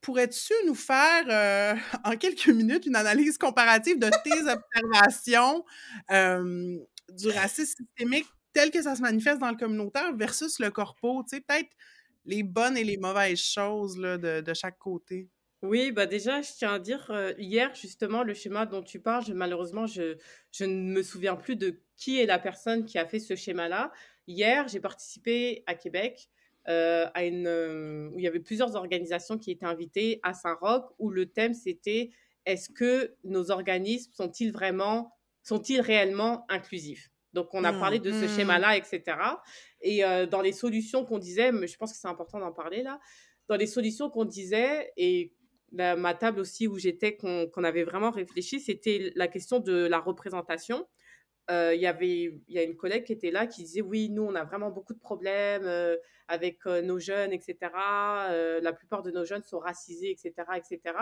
[0.00, 5.64] pourrais-tu nous faire euh, en quelques minutes une analyse comparative de tes observations
[7.08, 11.36] du racisme systémique tel que ça se manifeste dans le communautaire versus le corpo, tu
[11.36, 11.70] sais, peut-être
[12.24, 15.28] les bonnes et les mauvaises choses là, de, de chaque côté?
[15.62, 19.86] Oui, bah déjà, je tiens à dire, hier, justement, le schéma dont tu parles, malheureusement,
[19.86, 20.16] je,
[20.52, 23.90] je ne me souviens plus de qui est la personne qui a fait ce schéma-là.
[24.28, 26.30] Hier, j'ai participé à Québec
[26.66, 31.26] à une, où il y avait plusieurs organisations qui étaient invitées à Saint-Roch, où le
[31.26, 32.10] thème c'était
[32.44, 37.10] est-ce que nos organismes sont-ils vraiment, sont-ils réellement inclusifs?
[37.32, 38.36] Donc, on a parlé de ce mmh.
[38.36, 39.02] schéma-là, etc.
[39.80, 43.00] Et dans les solutions qu'on disait, mais je pense que c'est important d'en parler là,
[43.48, 45.32] dans les solutions qu'on disait et
[45.72, 50.86] ma table aussi où j'étais, qu'on avait vraiment réfléchi, c'était la question de la représentation.
[51.50, 54.10] Euh, il y avait il y a une collègue qui était là qui disait oui
[54.10, 59.02] nous on a vraiment beaucoup de problèmes euh, avec euh, nos jeunes etc la plupart
[59.02, 60.94] de nos jeunes sont racisés etc etc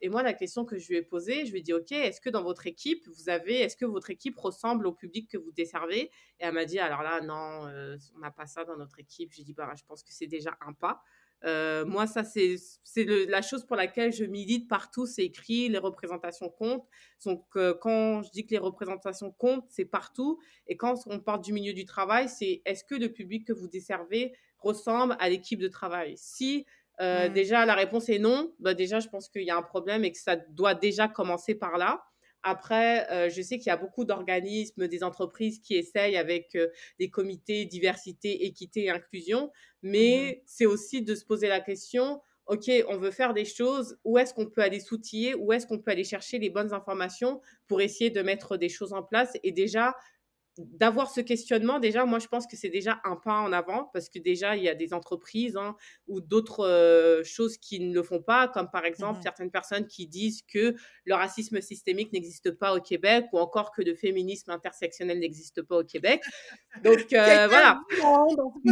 [0.00, 2.20] et moi la question que je lui ai posée je lui ai dit ok est-ce
[2.20, 5.50] que dans votre équipe vous avez est-ce que votre équipe ressemble au public que vous
[5.50, 6.02] desservez?
[6.38, 7.68] Et elle m'a dit alors là non
[8.14, 9.32] on n'a pas ça dans notre équipe.
[9.32, 11.02] J'ai dit bah je pense que c'est déjà un pas
[11.44, 12.56] euh, moi, ça, c'est
[12.96, 16.86] la chose pour laquelle je milite partout, c'est écrit, les représentations comptent.
[17.24, 20.38] Donc, euh, quand je dis que les représentations comptent, c'est partout.
[20.66, 23.68] Et quand on parle du milieu du travail, c'est est-ce que le public que vous
[23.68, 26.14] desservez ressemble à l'équipe de travail?
[26.16, 26.66] Si
[27.00, 27.32] euh, mmh.
[27.32, 30.12] déjà la réponse est non, bah déjà, je pense qu'il y a un problème et
[30.12, 32.04] que ça doit déjà commencer par là.
[32.42, 36.68] Après, euh, je sais qu'il y a beaucoup d'organismes, des entreprises qui essayent avec euh,
[36.98, 39.50] des comités diversité, équité et inclusion,
[39.82, 43.96] mmh mais c'est aussi de se poser la question, OK, on veut faire des choses,
[44.04, 47.40] où est-ce qu'on peut aller s'outiller, où est-ce qu'on peut aller chercher les bonnes informations
[47.68, 49.94] pour essayer de mettre des choses en place et déjà
[50.72, 54.08] d'avoir ce questionnement, déjà, moi, je pense que c'est déjà un pas en avant parce
[54.08, 55.76] que déjà, il y a des entreprises hein,
[56.08, 59.86] ou d'autres euh, choses qui ne le font pas, comme par exemple mmh certaines personnes
[59.86, 64.50] qui disent que le racisme systémique n'existe pas au Québec ou encore que le féminisme
[64.50, 66.22] intersectionnel n'existe pas au Québec.
[66.82, 67.80] Donc, euh, voilà.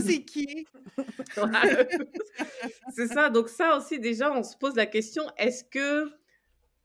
[0.05, 0.67] c'est qui.
[2.95, 3.31] c'est ça.
[3.31, 6.11] Donc, ça aussi, déjà, on se pose la question est-ce que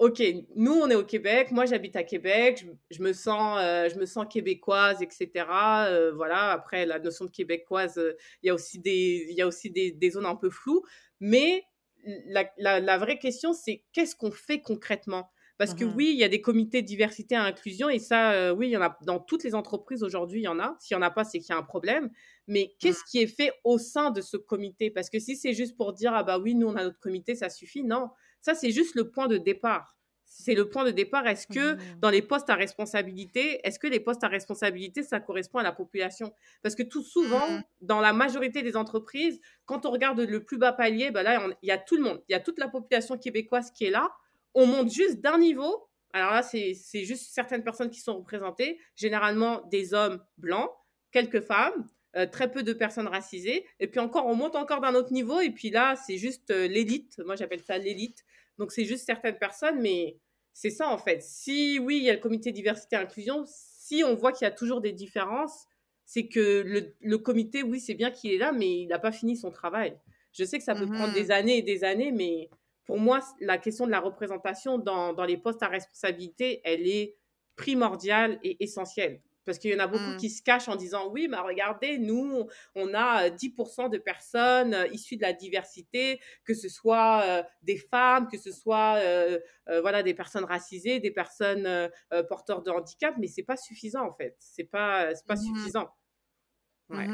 [0.04, 0.22] OK,
[0.58, 1.52] nous, on est au Québec.
[1.52, 2.66] Moi, j'habite à Québec.
[2.92, 5.30] Je, me sens, euh, je me sens québécoise, etc.
[5.88, 6.52] Euh, voilà.
[6.52, 10.10] Après, la notion de québécoise, euh, il y a aussi des, y a aussi des,
[10.12, 10.84] zones un peu floues.
[11.22, 11.64] Mais
[12.28, 15.32] la, vraie question, c'est qu'est-ce qu'on fait concrètement?
[15.58, 15.94] Parce que Mhm.
[15.96, 18.82] oui, il y a des comités diversité et inclusion et ça, oui, il y en
[18.82, 20.76] a dans toutes les entreprises aujourd'hui, il y en a.
[20.82, 22.10] S'il n'y en a pas, c'est qu'il y a un problème.
[22.48, 24.92] Mais qu'est-ce qui est fait au sein de ce comité?
[24.92, 27.36] Parce que si c'est juste pour dire, ah bah oui, nous, on a notre comité,
[27.36, 28.10] ça suffit, non.
[28.44, 29.98] Ça, c'est juste le point de départ.
[30.26, 31.26] C'est le point de départ.
[31.28, 32.00] Est-ce que Mhm.
[32.00, 35.72] dans les postes à responsabilité, est-ce que les postes à responsabilité, ça correspond à la
[35.72, 36.34] population?
[36.62, 37.64] Parce que tout souvent, Mhm.
[37.82, 41.68] dans la majorité des entreprises, quand on regarde le plus bas palier, bah là, il
[41.70, 42.22] y a tout le monde.
[42.30, 44.12] Il y a toute la population québécoise qui est là.
[44.54, 45.88] On monte juste d'un niveau.
[46.14, 50.70] Alors là, c'est c'est juste certaines personnes qui sont représentées, généralement des hommes blancs,
[51.12, 53.66] quelques femmes, euh, très peu de personnes racisées.
[53.80, 55.40] Et puis encore, on monte encore d'un autre niveau.
[55.42, 57.20] Et puis là, c'est juste euh, l'élite.
[57.26, 58.24] Moi, j'appelle ça l'élite.
[58.58, 60.18] Donc c'est juste certaines personnes, mais
[60.54, 61.22] c'est ça en fait.
[61.22, 64.48] Si oui, il y a le comité diversité et inclusion, si on voit qu'il y
[64.48, 65.66] a toujours des différences,
[66.06, 69.12] c'est que le, le comité, oui, c'est bien qu'il est là, mais il n'a pas
[69.12, 69.98] fini son travail.
[70.32, 70.94] Je sais que ça peut Mhm.
[70.96, 72.50] prendre des années et des années, mais
[72.86, 77.16] pour moi, la question de la représentation dans, dans les postes à responsabilité, elle est
[77.56, 79.22] primordiale et essentielle.
[79.46, 80.18] Parce qu'il y en a beaucoup Mm.
[80.18, 84.76] qui se cachent en disant oui, mais regardez, nous, on a euh, 10% de personnes
[84.92, 89.82] issues de la diversité, que ce soit euh, des femmes, que ce soit euh, euh,
[89.82, 91.90] voilà, des personnes racisées, des personnes
[92.30, 94.36] porteurs de handicap, mais c'est pas suffisant en fait.
[94.40, 95.36] C'est pas, c'est pas Mhm.
[95.36, 95.90] suffisant.
[96.90, 97.14] Ouais.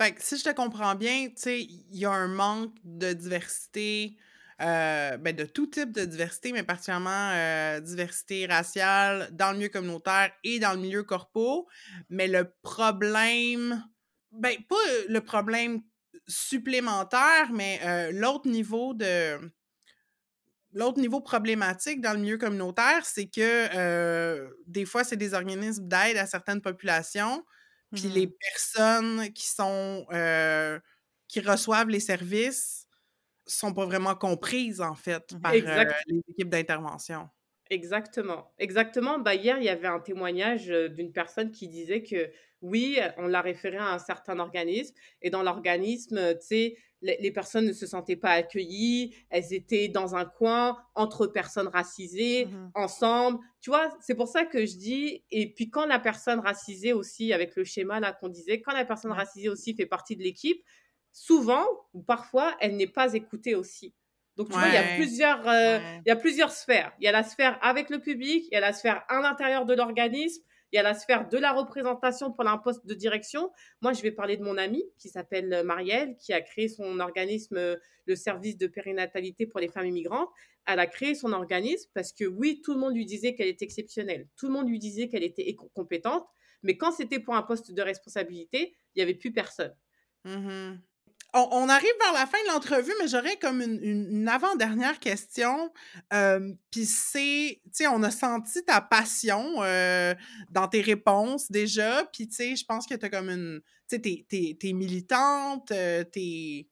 [0.00, 3.12] Fait que si je te comprends bien, tu sais, il y a un manque de
[3.12, 4.16] diversité,
[4.62, 9.68] euh, ben de tout type de diversité, mais particulièrement euh, diversité raciale dans le milieu
[9.68, 11.68] communautaire et dans le milieu corpo.
[12.10, 13.84] Mais le problème,
[14.32, 15.80] ben pas euh, le problème
[16.28, 19.38] supplémentaire, mais euh, l'autre niveau de
[20.72, 26.16] l'autre niveau problématique dans le milieu communautaire, c'est que des fois, c'est des organismes d'aide
[26.16, 27.44] à certaines populations,
[27.94, 28.34] puis les Mhm.
[28.40, 30.06] personnes qui sont
[31.28, 32.83] qui reçoivent les services
[33.46, 35.40] sont pas vraiment comprises, en fait, Mhm.
[35.42, 37.28] par euh, les équipes d'intervention.
[37.70, 38.52] Exactement.
[38.58, 39.18] Exactement.
[39.18, 42.30] Bah, hier, il y avait un témoignage d'une personne qui disait que
[42.60, 47.30] oui, on l'a référé à un certain organisme et dans l'organisme, tu sais, les, les
[47.30, 52.74] personnes ne se sentaient pas accueillies, elles étaient dans un coin entre personnes racisées, Mhm.
[52.74, 53.38] ensemble.
[53.60, 57.32] Tu vois, c'est pour ça que je dis, et puis quand la personne racisée aussi,
[57.32, 60.62] avec le schéma là qu'on disait, quand la personne racisée aussi fait partie de l'équipe,
[61.14, 63.94] souvent ou parfois, elle n'est pas écoutée aussi.
[64.36, 66.02] Donc, tu vois, il y a plusieurs, euh, Ouais.
[66.04, 66.92] il y a plusieurs sphères.
[66.98, 69.64] Il y a la sphère avec le public, il y a la sphère à l'intérieur
[69.64, 73.52] de l'organisme, il y a la sphère de la représentation pour un poste de direction.
[73.80, 76.98] Moi, je vais parler de mon amie qui s'appelle euh, Marielle, qui a créé son
[76.98, 80.28] organisme, euh, le service de périnatalité pour les femmes immigrantes.
[80.66, 83.66] Elle a créé son organisme parce que oui, tout le monde lui disait qu'elle était
[83.66, 84.28] exceptionnelle.
[84.36, 86.26] Tout le monde lui disait qu'elle était compétente.
[86.64, 89.76] Mais quand c'était pour un poste de responsabilité, il n'y avait plus personne.
[90.24, 90.80] Mhm.
[91.36, 95.72] On, arrive vers la fin de l'entrevue, mais j'aurais comme une avant-dernière question.
[96.12, 100.14] Euh, Puis c'est, tu sais, on a senti ta passion euh,
[100.50, 102.04] dans tes réponses déjà.
[102.12, 104.72] Puis tu sais, je pense que tu as comme une, tu sais, t'es, t'es- t'es
[104.72, 106.68] militante, euh, t'es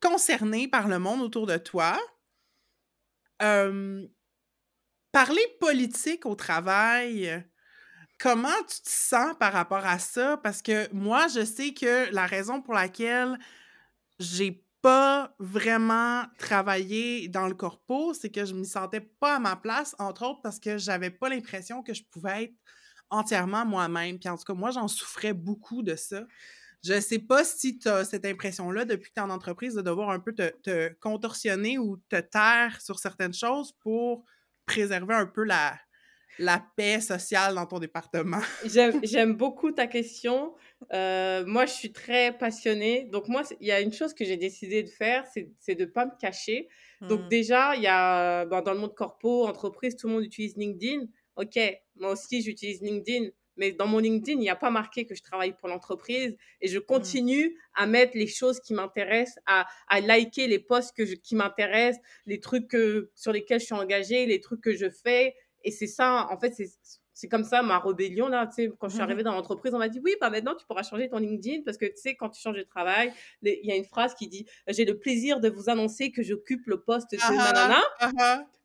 [0.00, 1.96] concernée par le monde autour de toi.
[3.40, 4.04] Euh,
[5.12, 7.44] parler politique au travail,
[8.18, 10.38] comment tu te sens par rapport à ça?
[10.38, 13.38] Parce que moi, je sais que la raison pour laquelle
[14.22, 19.56] j'ai pas vraiment travaillé dans le corpo, c'est que je me sentais pas à ma
[19.56, 22.54] place, entre autres parce que j'avais pas l'impression que je pouvais être
[23.10, 24.18] entièrement moi-même.
[24.18, 26.24] Puis en tout cas, moi, j'en souffrais beaucoup de ça.
[26.84, 30.10] Je sais pas si tu as cette impression-là depuis que tu en entreprise de devoir
[30.10, 34.24] un peu te contorsionner ou te taire sur certaines choses pour
[34.66, 35.78] préserver un peu la,
[36.38, 38.40] la paix sociale dans ton département.
[39.02, 40.54] J'aime beaucoup ta question.
[40.92, 43.04] Euh, moi, je suis très passionnée.
[43.04, 45.86] Donc, moi, il y a une chose que j'ai décidé de faire, c'est de ne
[45.90, 46.68] pas me cacher.
[47.02, 47.28] Donc, Mhm.
[47.28, 51.06] déjà, il y a bon, dans le monde corpo, entreprise, tout le monde utilise LinkedIn.
[51.36, 51.58] OK,
[51.96, 53.30] moi aussi, j'utilise LinkedIn.
[53.56, 56.68] Mais dans mon LinkedIn, il n'y a pas marqué que je travaille pour l'entreprise et
[56.68, 61.16] je continue à mettre les choses qui m'intéressent, à, à liker les posts que je-
[61.16, 65.34] qui m'intéressent, les trucs que, sur lesquels je suis engagée, les trucs que je fais.
[65.64, 66.54] Et c'est ça, en fait,
[67.14, 69.04] c'est comme ça ma rébellion là, tu sais, quand je suis Mhm.
[69.04, 71.76] arrivée dans l'entreprise, on m'a dit oui, bah maintenant tu pourras changer ton LinkedIn parce
[71.76, 74.46] que tu sais quand tu changes de travail, il y a une phrase qui dit
[74.68, 77.80] j'ai le plaisir de vous annoncer que j'occupe le poste de nanana.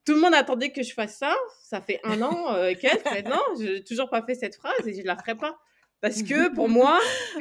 [0.05, 1.35] Tout le monde attendait que je fasse ça.
[1.61, 4.93] Ça fait un an euh, quelques maintenant, je n'ai toujours pas fait cette phrase et
[4.93, 5.57] je la ferai pas.
[6.01, 6.99] Parce que pour moi,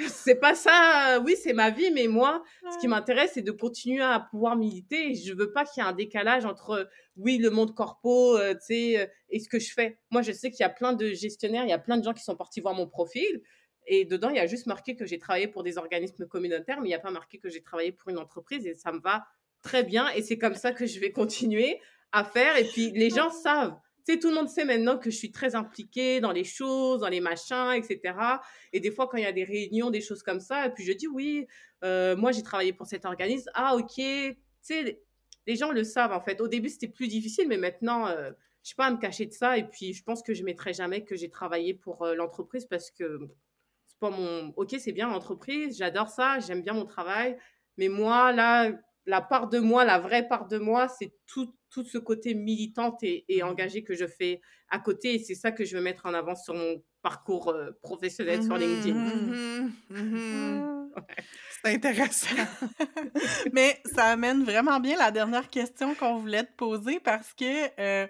[0.08, 1.20] c'est pas ça.
[1.24, 2.42] Oui, c'est ma vie, mais moi,
[2.72, 5.10] ce qui m'intéresse, c'est de continuer à pouvoir militer.
[5.10, 8.54] Et je veux pas qu'il y ait un décalage entre, oui, le monde corpo, euh,
[8.54, 9.98] tu sais, euh, et ce que je fais.
[10.10, 12.14] Moi, je sais qu'il y a plein de gestionnaires, il y a plein de gens
[12.14, 13.42] qui sont partis voir mon profil.
[13.86, 16.88] Et dedans, il y a juste marqué que j'ai travaillé pour des organismes communautaires, mais
[16.88, 18.66] il n'y a pas marqué que j'ai travaillé pour une entreprise.
[18.66, 19.26] Et ça me va
[19.62, 20.08] très bien.
[20.10, 22.56] Et c'est comme ça que je vais continuer à faire.
[22.56, 23.76] Et puis, les gens savent.
[24.06, 27.08] Sais, tout le monde sait maintenant que je suis très impliquée dans les choses, dans
[27.08, 28.14] les machins, etc.
[28.72, 30.84] Et des fois, quand il y a des réunions, des choses comme ça, et puis
[30.84, 31.44] je dis oui,
[31.82, 33.50] euh, moi j'ai travaillé pour cet organisme.
[33.54, 33.94] Ah, ok.
[33.96, 35.02] Tu sais,
[35.48, 36.40] les gens le savent en fait.
[36.40, 38.30] Au début, c'était plus difficile, mais maintenant, euh,
[38.62, 39.58] je sais pas à me cacher de ça.
[39.58, 42.92] Et puis, je pense que je mettrai jamais que j'ai travaillé pour euh, l'entreprise parce
[42.92, 43.18] que
[43.86, 44.52] c'est pas mon.
[44.56, 47.36] Ok, c'est bien l'entreprise, j'adore ça, j'aime bien mon travail.
[47.76, 48.70] Mais moi, là,
[49.06, 53.02] la part de moi, la vraie part de moi, c'est tout, tout ce côté militante
[53.02, 53.46] et, et, mmh.
[53.46, 55.14] engagé que je fais à côté.
[55.14, 58.56] Et c'est ça que je veux mettre en avant sur mon parcours euh, professionnel sur
[58.56, 58.94] LinkedIn.
[58.94, 60.90] Mmh, mmh,
[61.62, 62.34] c'est intéressant.
[63.52, 68.06] Mais ça amène vraiment bien la dernière question qu'on voulait te poser parce que, euh,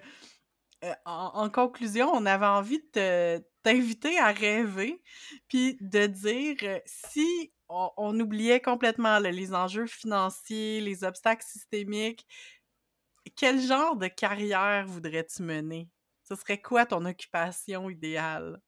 [0.84, 5.02] euh, en, en, conclusion, on avait envie de t'inviter à rêver
[5.48, 12.26] puis de dire si on, oubliait complètement les enjeux financiers, les obstacles systémiques.
[13.34, 15.88] Quel genre de carrière voudrais-tu mener?
[16.22, 18.60] Ce serait quoi ton occupation idéale?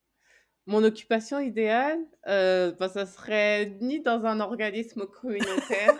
[0.66, 5.94] Mon occupation idéale, euh, ben, ça serait ni dans un organisme communautaire,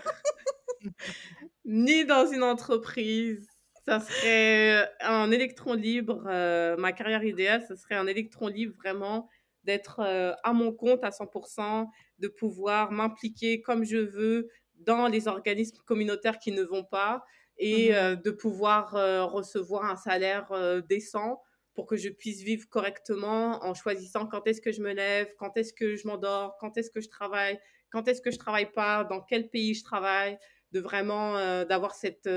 [1.65, 3.49] ni dans une entreprise.
[3.87, 6.23] Ça serait un électron libre.
[6.27, 9.31] Euh, ma carrière idéale, ce serait un électron libre vraiment
[9.65, 15.29] d'être euh, à mon compte à 100%, de pouvoir m'impliquer comme je veux dans les
[15.29, 17.25] organismes communautaires qui ne vont pas
[17.59, 21.43] et mmh euh, de pouvoir euh, recevoir un salaire euh, décent
[21.75, 25.57] pour que je puisse vivre correctement en choisissant quand est-ce que je me lève, quand
[25.57, 27.59] est-ce que je m'endors, quand est-ce que je travaille,
[27.91, 30.39] quand est-ce que je travaille pas, dans quel pays je travaille,
[30.73, 32.29] de vraiment d'avoir cette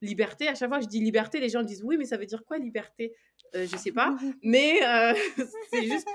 [0.00, 0.46] liberté.
[0.46, 2.44] À chaque fois que je dis liberté, les gens disent oui, mais ça veut dire
[2.44, 3.12] quoi liberté?
[3.54, 4.80] Je sais pas, mais
[5.72, 6.08] c'est juste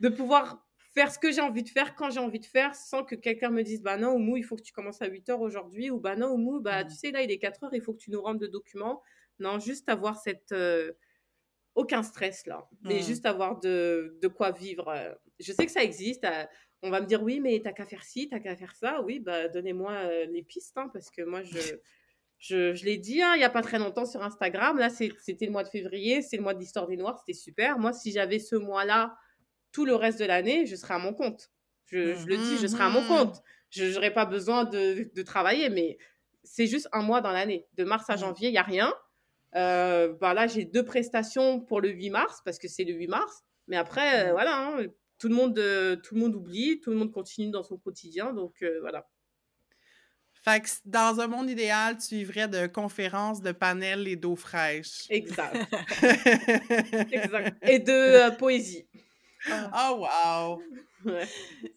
[0.00, 0.62] de pouvoir
[0.94, 3.50] faire ce que j'ai envie de faire quand j'ai envie de faire sans que quelqu'un
[3.50, 5.98] me dise bah non Oumou il faut que tu commences à 8 heures aujourd'hui ou
[5.98, 6.88] bah non Oumou bah mmh.
[6.88, 9.02] tu sais là il est 4 heures il faut que tu nous rendes de documents
[9.40, 10.92] non juste avoir cette euh,
[11.74, 12.98] aucun stress là mmh.
[13.00, 15.12] juste avoir de, de, quoi vivre euh.
[15.40, 16.44] je sais que ça existe euh,
[16.82, 19.18] on va me dire oui mais t'as qu'à faire ci t'as qu'à faire ça oui
[19.18, 21.58] bah donnez-moi les pistes hein, parce que moi je
[22.38, 25.46] je, je l'ai dit hein, il n'y a pas très longtemps sur Instagram là c'était
[25.46, 28.12] le mois de février c'est le mois de l'histoire des noirs c'était super moi si
[28.12, 29.16] j'avais ce mois là
[29.74, 31.50] tout le reste de l'année, je serai à mon compte.
[31.86, 33.42] Je, le dis, je serai à mon mmh compte.
[33.70, 35.98] Je n'aurai pas besoin de, de, travailler, mais
[36.44, 37.66] c'est juste un mois dans l'année.
[37.74, 38.18] De mars à mmh.
[38.18, 38.94] janvier, il n'y a rien.
[39.56, 43.08] Euh, bah là, j'ai deux prestations pour le 8 mars, parce que c'est le 8
[43.08, 43.42] mars.
[43.66, 44.86] Mais après, euh, voilà, hein,
[45.18, 48.32] tout, le monde, euh, tout le monde oublie, tout le monde continue dans son quotidien.
[48.32, 49.08] Donc, euh, voilà.
[50.34, 55.06] Fait que dans un monde idéal, tu vivrais de conférences, de panels et d'eau fraîche.
[55.10, 55.56] Exact.
[57.10, 57.56] exact.
[57.62, 58.86] Et de poésie.
[59.50, 60.62] Oh, wow!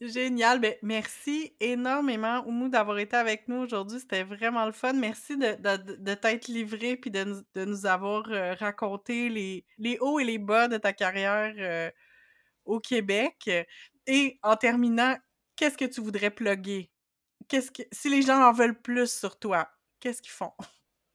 [0.02, 0.60] Génial.
[0.60, 4.00] Ben, merci énormément, Oumou, d'avoir été avec nous aujourd'hui.
[4.00, 4.94] C'était vraiment le fun.
[4.94, 9.66] Merci de, de, de t'être livré puis de, nous, de nous avoir euh, raconté les,
[9.78, 11.92] les hauts et les bas de ta carrière euh,
[12.66, 13.50] au Québec.
[14.08, 15.18] Et en terminant,
[15.56, 16.92] qu'est-ce que tu voudrais plugger?
[17.50, 20.54] Qu'est-ce que, si les gens en veulent plus sur toi, qu'est-ce qu'ils font?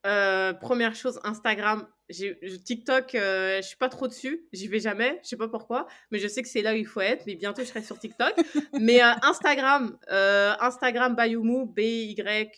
[0.05, 1.87] Euh, première chose, Instagram.
[2.65, 4.47] TikTok, euh, je suis pas trop dessus.
[4.53, 5.21] J'y vais jamais.
[5.23, 5.87] Je sais pas pourquoi.
[6.11, 7.25] Mais je sais que c'est là où il faut être.
[7.27, 8.35] Mais bientôt, je serai sur TikTok.
[8.81, 12.53] mais euh, Instagram, Instagram Bayumu, B-Y-H-E-U-M-O-U.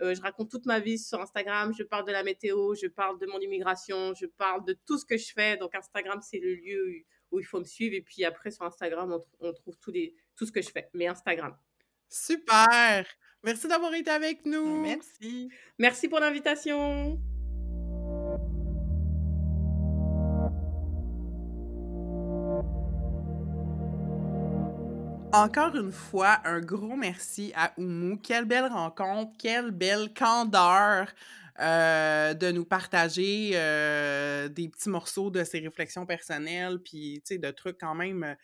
[0.00, 1.72] je raconte toute ma vie sur Instagram.
[1.76, 5.06] Je parle de la météo, je parle de mon immigration, je parle de tout ce
[5.06, 5.56] que je fais.
[5.56, 7.94] Donc, Instagram, c'est le lieu où il faut me suivre.
[7.94, 9.10] Et puis après, sur Instagram,
[9.40, 10.90] on, on trouve les, tout ce que je fais.
[10.92, 11.56] Mais Instagram.
[12.10, 13.06] Super!
[13.44, 14.80] Merci d'avoir été avec nous.
[14.80, 15.50] Merci.
[15.78, 17.20] Merci pour l'invitation.
[25.34, 28.16] Encore une fois, un gros merci à Oumou.
[28.18, 31.08] Quelle belle rencontre, quelle belle candeur
[31.60, 37.78] euh, de nous partager euh, des petits morceaux de ses réflexions personnelles, puis de trucs
[37.78, 38.36] quand même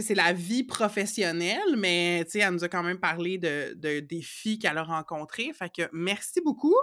[0.00, 4.78] c'est la vie professionnelle, mais elle nous a quand même parlé de, de défis qu'elle
[4.78, 5.52] a rencontrés.
[5.52, 6.76] Fait que merci beaucoup.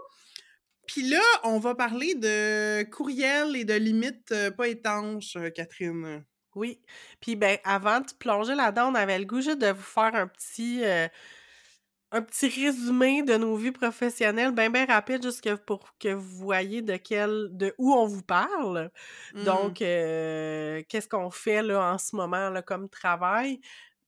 [0.86, 6.24] Puis là, on va parler de courriel et de limites euh, pas étanches, euh, Catherine.
[6.56, 6.82] Oui.
[7.22, 10.28] Puis ben, avant de plonger là-dedans, on avait le goût juste de vous faire un
[10.28, 10.84] petit.
[10.84, 11.08] Euh,
[12.12, 16.82] un petit résumé de nos vies professionnelles, bien, bien rapide, juste pour que vous voyez
[16.82, 18.92] de quel, de où on vous parle.
[19.34, 19.44] Mmh.
[19.44, 23.62] Donc, euh, qu'est-ce qu'on fait là, en ce moment là, comme travail?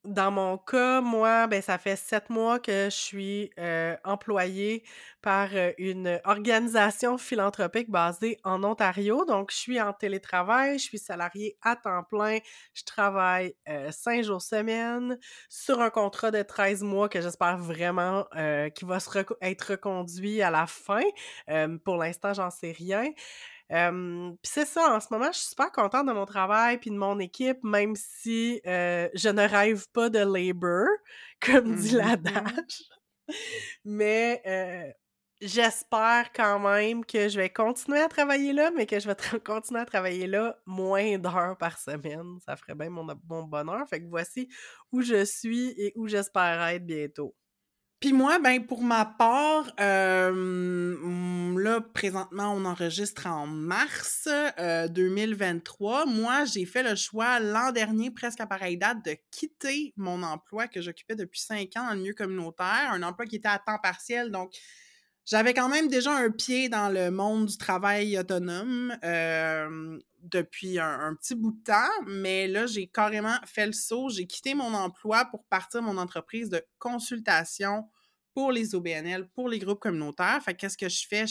[0.04, 4.84] Dans mon cas, moi, ben, ça fait sept mois que je suis euh, employée
[5.22, 9.26] par euh, une organisation philanthropique basée en Ontario.
[9.26, 12.40] Donc, je suis en télétravail, je suis salariée à temps plein,
[12.74, 18.26] je travaille euh, cinq jours semaine sur un contrat de 13 mois que j'espère vraiment
[18.74, 19.10] qui va se
[19.42, 21.04] être reconduit à la fin.
[21.86, 23.04] pour l'instant, j'en sais rien.
[23.72, 26.98] Puis c'est ça, en ce moment, je suis super contente de mon travail puis de
[26.98, 30.88] mon équipe, même si je ne rêve pas de labor,
[31.42, 31.98] comme dit Mm-hmm.
[31.98, 32.84] l'adage.
[33.86, 34.42] Mais
[35.42, 39.82] j'espère quand même que je vais continuer à travailler là, mais que je vais continuer
[39.82, 42.40] à travailler là moins d'heures par semaine.
[42.46, 43.88] Ça ferait bien mon, mon bonheur.
[43.90, 44.50] Fait que voici
[44.92, 47.36] où je suis et où j'espère être bientôt.
[48.02, 54.28] Puis moi, ben pour ma part, euh, là, présentement, on enregistre en mars
[54.58, 56.08] euh, 2023.
[56.08, 60.68] Moi, j'ai fait le choix l'an dernier, presque à pareille date, de quitter mon emploi
[60.68, 63.78] que j'occupais depuis cinq ans dans le milieu communautaire, un emploi qui était à temps
[63.78, 64.52] partiel, donc
[65.26, 71.16] j'avais quand même déjà un pied dans le monde du travail autonome euh, depuis un,
[71.16, 74.10] petit bout de temps, mais là, j'ai carrément fait le saut.
[74.10, 77.88] J'ai quitté mon emploi pour partir mon entreprise de consultation
[78.34, 80.42] pour les OBNL, pour les groupes communautaires.
[80.44, 81.26] Fait qu'est-ce que je fais?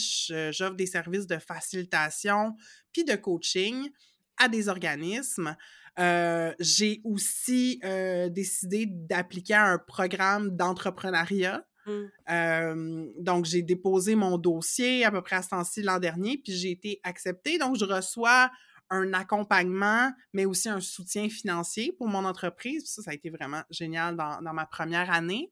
[0.51, 2.55] J'offre des services de facilitation
[2.93, 3.89] puis de coaching
[4.37, 5.55] à des organismes.
[5.99, 13.11] Euh, j'ai aussi euh, décidé d'appliquer un programme d'entrepreneuriat Mmh.
[13.19, 16.71] Donc, j'ai déposé mon dossier à peu près à ce temps-ci l'an dernier, puis j'ai
[16.71, 17.57] été acceptée.
[17.57, 18.51] Donc, je reçois
[18.93, 22.83] un accompagnement, mais aussi un soutien financier pour mon entreprise.
[22.85, 25.49] Ça, ça a été vraiment génial dans, dans ma première année.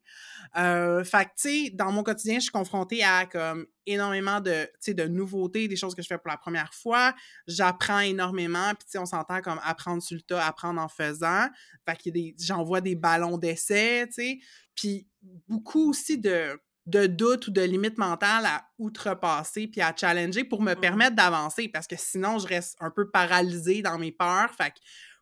[0.57, 4.67] Euh, fait que, tu sais, dans mon quotidien, je suis confrontée à comme énormément de,
[4.89, 7.15] de nouveautés, des choses que je fais pour la première fois.
[7.47, 11.47] J'apprends énormément, puis tu sais, on s'entend comme apprendre sur le tas, apprendre en faisant.
[11.88, 14.39] Fait que j'envoie des ballons d'essai, tu sais.
[14.75, 15.07] Puis
[15.47, 20.61] beaucoup aussi de, de doutes ou de limites mentales à outrepasser puis à challenger pour
[20.61, 20.80] me mmh.
[20.80, 24.53] permettre d'avancer parce que sinon, je reste un peu paralysée dans mes peurs.
[24.55, 24.74] Fait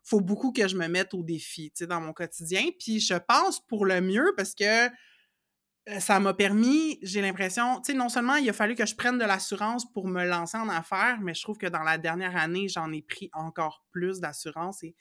[0.04, 2.62] faut beaucoup que je me mette au défi, tu sais, dans mon quotidien.
[2.78, 4.88] Puis je pense pour le mieux parce que
[5.98, 9.18] ça m'a permis, j'ai l'impression, tu sais, non seulement il a fallu que je prenne
[9.18, 12.68] de l'assurance pour me lancer en affaires, mais je trouve que dans la dernière année,
[12.68, 14.94] j'en ai pris encore plus d'assurance et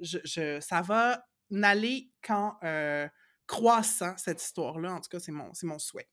[0.00, 3.06] je, je, ça va n'aller qu'en euh,
[3.46, 4.94] croissant, cette histoire-là.
[4.94, 6.08] En tout cas, c'est mon, mon souhait.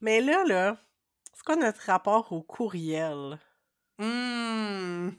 [0.00, 0.78] Mais là, là,
[1.34, 3.38] c'est quoi notre rapport au courriel?
[3.98, 5.10] Mmh.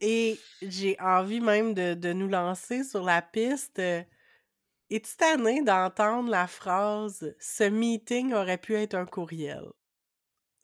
[0.00, 3.78] Et j'ai envie même de, de, nous lancer sur la piste.
[3.78, 9.64] Es-tu tanné d'entendre la phrase «Ce meeting aurait pu être un courriel»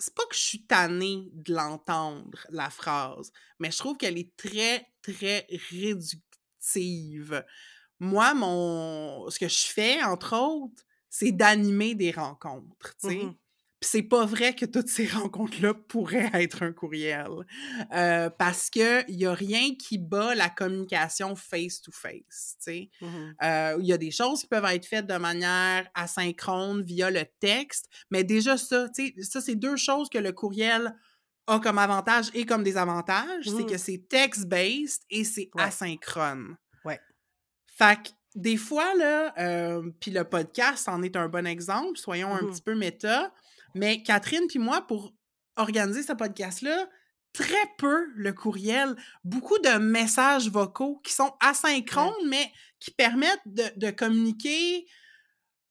[0.03, 4.37] c'est pas que je suis tannée de l'entendre, la phrase, mais je trouve qu'elle est
[4.37, 7.45] très, très réductive.
[8.03, 13.25] Moi, mon ce que je fais, entre autres, c'est d'animer des rencontres, tu sais.
[13.27, 13.37] Mmh
[13.81, 17.29] Puis c'est pas vrai que toutes ces rencontres-là pourraient être un courriel.
[17.95, 22.91] Euh, parce qu'il y a rien qui bat la communication face-to-face, tu sais.
[23.01, 27.11] Mmh Euh, il y a des choses qui peuvent être faites de manière asynchrone via
[27.11, 30.95] le texte, mais déjà ça, tu sais, ça, c'est deux choses que le courriel
[31.49, 33.67] a comme avantage et comme désavantage, c'est Mmh.
[33.67, 35.63] que c'est text-based et c'est Ouais.
[35.65, 36.57] asynchrone.
[37.77, 42.35] Fait que des fois, là, euh, puis le podcast en est un bon exemple, soyons
[42.35, 42.51] un Mhm.
[42.51, 43.33] petit peu méta,
[43.75, 45.13] mais Catherine puis moi, pour
[45.57, 46.89] organiser ce podcast-là,
[47.35, 48.95] très peu le courriel,
[49.25, 54.87] beaucoup de messages vocaux qui sont asynchrones, mais qui permettent de, de communiquer,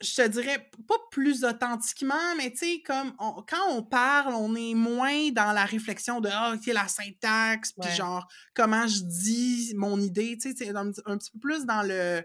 [0.01, 4.55] je te dirais, pas plus authentiquement, mais tu sais, comme on- quand on parle, on
[4.55, 9.73] est moins dans la réflexion de ah, ok, la syntaxe, puis genre comment je dis
[9.75, 12.23] mon idée, tu sais, c'est un, petit- un petit peu plus dans le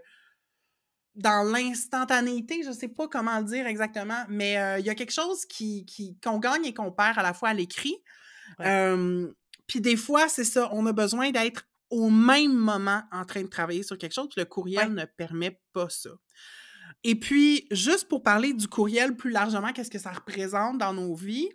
[1.15, 5.13] dans l'instantanéité, je sais pas comment le dire exactement, mais euh, il y a quelque
[5.13, 7.95] chose qui qui- qu'on gagne et qu'on perd à la fois à l'écrit.
[8.59, 8.67] Ouais.
[8.67, 9.27] Euh,
[9.65, 13.47] puis des fois, c'est ça, on a besoin d'être au même moment en train de
[13.47, 14.93] travailler sur quelque chose, puis le courriel Ouais.
[14.93, 16.09] ne permet pas ça.
[17.03, 21.13] Et puis, juste pour parler du courriel plus largement, qu'est-ce que ça représente dans nos
[21.15, 21.49] vies?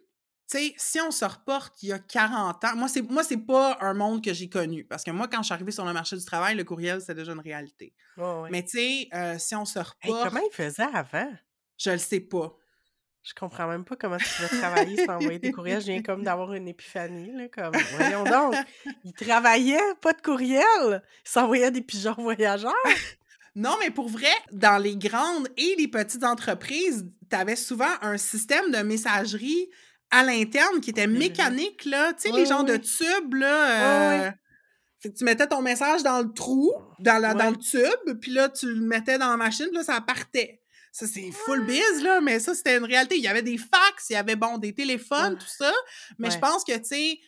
[0.51, 3.39] Tu sais, si on se reporte il y a 40 ans, moi, c'est moi c'est
[3.39, 4.85] pas un monde que j'ai connu.
[4.85, 7.15] Parce que moi, quand je suis arrivée sur le marché du travail, le courriel, c'était
[7.15, 7.95] déjà une réalité.
[8.51, 11.31] Mais tu sais, euh, si on se Hey, reporte, comment ils faisaient avant?
[11.79, 12.55] je le sais pas.
[13.23, 15.81] Je comprends même pas comment tu pouvais travailler sans envoyer des courriels.
[15.81, 18.55] Je viens comme d'avoir une épiphanie, là, comme, voyons donc.
[19.05, 20.65] Ils travaillaient, pas de courriel.
[21.25, 22.73] Ils s'envoyaient des pigeons voyageurs.
[23.55, 28.17] Non, mais pour vrai, dans les grandes et les petites entreprises, tu avais souvent un
[28.17, 29.69] système de messagerie
[30.11, 32.13] à l'interne qui était mécanique, là.
[32.15, 33.67] Tu sais, les genres de tubes, là.
[34.21, 34.27] Ouais.
[34.27, 34.31] euh,
[35.01, 37.51] Fait que tu mettais ton message dans le trou, dans, la, dans Ouais.
[37.53, 40.61] le tube, puis là, tu le mettais dans la machine, puis là, ça partait.
[40.93, 43.17] Ça, c'est full biz, là, mais ça, c'était une réalité.
[43.17, 45.73] Il y avait des fax, il y avait, bon, des téléphones, tout ça.
[46.19, 47.19] Mais je pense que, tu sais,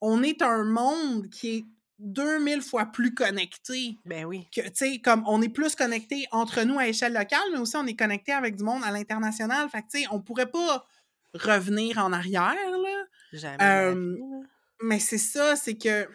[0.00, 1.64] on est un monde qui est
[2.00, 4.48] 2000 fois plus connecté Ben oui.
[4.54, 7.76] que, tu sais, comme on est plus connecté entre nous à échelle locale, mais aussi
[7.76, 9.68] on est connecté avec du monde à l'international.
[9.68, 10.86] Fait que, tu sais, on pourrait pas
[11.34, 13.04] revenir en arrière, là.
[13.32, 13.62] Jamais.
[13.62, 14.16] Euh,
[14.82, 16.08] mais c'est ça, c'est que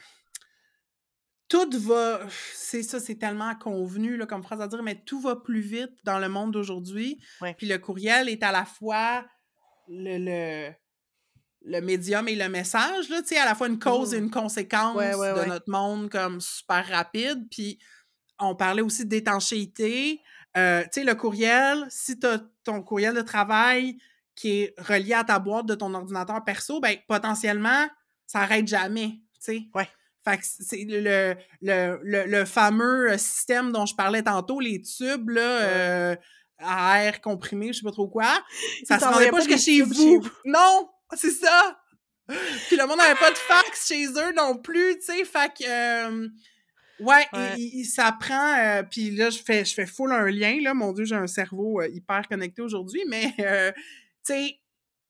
[1.47, 2.21] tout va.
[2.53, 5.93] C'est ça, c'est tellement convenu là, comme phrase à dire, mais tout va plus vite
[6.03, 7.21] dans le monde d'aujourd'hui.
[7.57, 9.25] Puis le courriel est à la fois
[9.87, 10.73] le, le,
[11.65, 14.23] le médium et le message, là, à la fois une cause et mmh.
[14.25, 17.47] une conséquence de notre monde comme super rapide.
[17.49, 17.79] Puis
[18.39, 20.21] on parlait aussi d'étanchéité.
[20.57, 23.97] Euh, tu sais, le courriel, si tu as ton courriel de travail
[24.35, 27.87] qui est relié à ta boîte de ton ordinateur perso, ben potentiellement,
[28.27, 29.67] ça n'arrête jamais, tu sais.
[30.23, 35.29] Fait que c'est le, le, le, fameux euh, système dont je parlais tantôt, les tubes,
[35.29, 36.15] là, euh,
[36.57, 38.43] à air comprimé, je sais pas trop quoi.
[38.85, 40.27] Ça se rendait pas jusqu'à chez, vous.
[40.45, 40.89] Non!
[41.13, 41.79] C'est ça!
[42.27, 45.25] Puis le monde n'avait pas de fax chez eux non plus, tu sais.
[45.25, 46.29] Fait que...
[46.99, 47.25] Ouais,
[47.83, 48.57] ça prend.
[48.57, 50.57] Euh, puis là, je fais, je fais full un lien.
[50.61, 53.71] Là, mon Dieu, j'ai un cerveau euh, hyper connecté aujourd'hui, mais euh,
[54.25, 54.59] tu sais,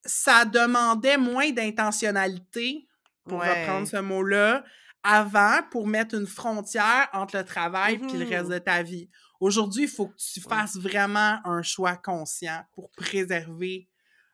[0.03, 2.87] ça demandait moins d'intentionnalité,
[3.27, 4.63] pour reprendre ce mot-là,
[5.03, 8.53] avant pour mettre une frontière entre le travail et le reste mmh.
[8.53, 9.09] de ta vie.
[9.39, 13.87] Aujourd'hui, il faut que tu fasses vraiment un choix conscient pour préserver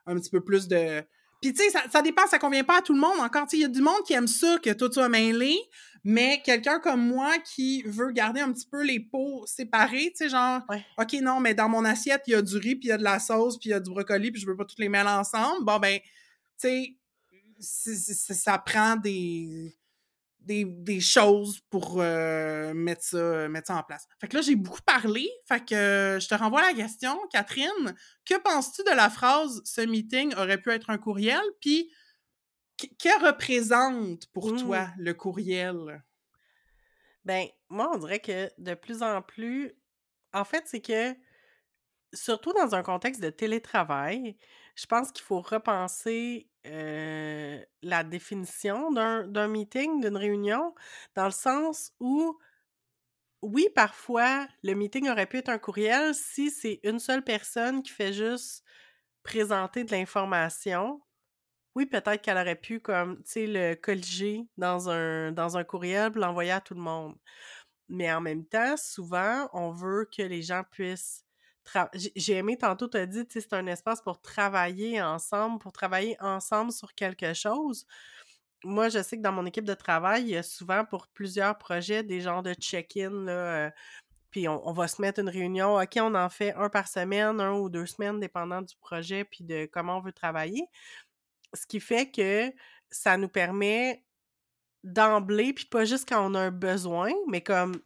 [0.06, 1.04] un petit peu plus de.
[1.42, 3.20] Puis, tu sais, ça, ça, dépend, ça convient pas à tout le monde.
[3.20, 5.58] Encore, il y a du monde qui aime ça, que toi, tu sois mêlé,
[6.04, 10.30] mais quelqu'un comme moi qui veut garder un petit peu les pots séparés, tu sais,
[10.30, 10.62] genre,
[10.98, 12.98] OK, non, mais dans mon assiette, il y a du riz, puis il y a
[12.98, 14.90] de la sauce, puis il y a du brocoli, puis je veux pas toutes les
[14.90, 15.66] mêler ensemble.
[15.66, 16.00] Bon, ben,
[16.60, 16.98] tu
[17.60, 19.76] sais, ça prend des,
[20.64, 24.08] des, choses pour euh, mettre, ça, mettre ça en place.
[24.20, 25.30] Fait que là, j'ai beaucoup parlé.
[25.48, 27.96] Fait que je te renvoie la question, Catherine.
[28.26, 31.92] Que penses-tu de la phrase «ce meeting aurait pu être un courriel» puis
[32.78, 34.94] que représente pour toi mmh.
[34.98, 36.04] le courriel?
[37.26, 39.74] Ben, moi, on dirait que de plus en plus,
[40.34, 41.16] en fait, c'est que,
[42.14, 44.38] surtout dans un contexte de télétravail,
[44.76, 50.74] je pense qu'il faut repenser la définition d'un meeting, d'une réunion,
[51.16, 52.38] dans le sens où,
[53.42, 57.92] oui, parfois, le meeting aurait pu être un courriel si c'est une seule personne qui
[57.92, 58.64] fait juste
[59.24, 61.02] présenter de l'information,
[61.76, 66.12] oui, peut-être qu'elle aurait pu, comme, tu sais, le colliger dans un, dans un courriel
[66.16, 67.16] l'envoyer à tout le monde.
[67.90, 71.26] Mais en même temps, souvent, on veut que les gens puissent.
[72.16, 76.94] J'ai aimé tantôt, as dit, c'est un espace pour travailler ensemble, pour travailler ensemble sur
[76.96, 77.86] quelque chose.
[78.64, 81.58] Moi, je sais que dans mon équipe de travail, il y a souvent pour plusieurs
[81.58, 83.28] projets des genres de check-in.
[83.28, 83.70] Euh,
[84.32, 85.80] puis on, on, va se mettre une réunion.
[85.80, 89.44] OK, on en fait un par semaine, un ou deux semaines, dépendant du projet, puis
[89.44, 90.66] de comment on veut travailler.
[91.54, 92.54] Ce qui fait que
[92.90, 94.04] ça nous permet
[94.84, 97.82] d'emblée, puis pas juste quand on a un besoin, mais comme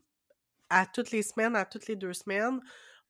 [0.70, 2.60] à toutes les semaines, à toutes les deux semaines,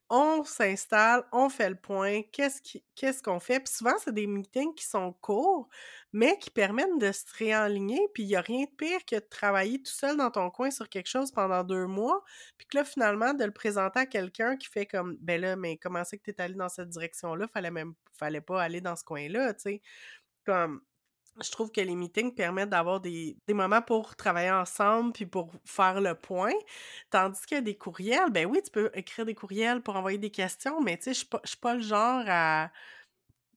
[0.10, 3.60] on s'installe, on fait le point, qu'est-ce qu'on fait?
[3.60, 5.68] Puis souvent, c'est des meetings qui sont courts,
[6.14, 8.00] mais qui permettent de se réaligner.
[8.14, 10.72] Puis il n'y a rien de pire que de travailler tout seul dans ton coin
[10.72, 12.24] sur quelque chose pendant deux mois,
[12.58, 15.78] puis que là, finalement, de le présenter à quelqu'un qui fait comme, ben là, mais
[15.78, 17.48] comment c'est que tu es allé dans cette direction-là?
[17.48, 19.82] Fallait même, fallait pas aller dans ce coin-là, tu sais.
[20.46, 20.82] Comme,
[21.44, 26.00] je trouve que les meetings permettent d'avoir des, moments pour travailler ensemble puis pour faire
[26.00, 26.54] le point.
[27.10, 30.82] Tandis que des courriels, ben oui, tu peux écrire des courriels pour envoyer des questions,
[30.82, 32.72] mais tu sais, je suis pas, pas le genre à.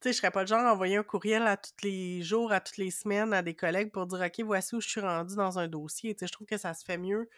[0.01, 2.53] Tu sais, je serais pas le genre à envoyer un courriel à tous les jours,
[2.53, 5.35] à toutes les semaines à des collègues pour dire OK, voici où je suis rendu
[5.37, 6.15] dans un dossier.
[6.15, 7.29] Tu sais, je trouve que ça se fait mieux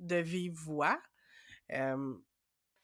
[0.00, 0.98] de vive voix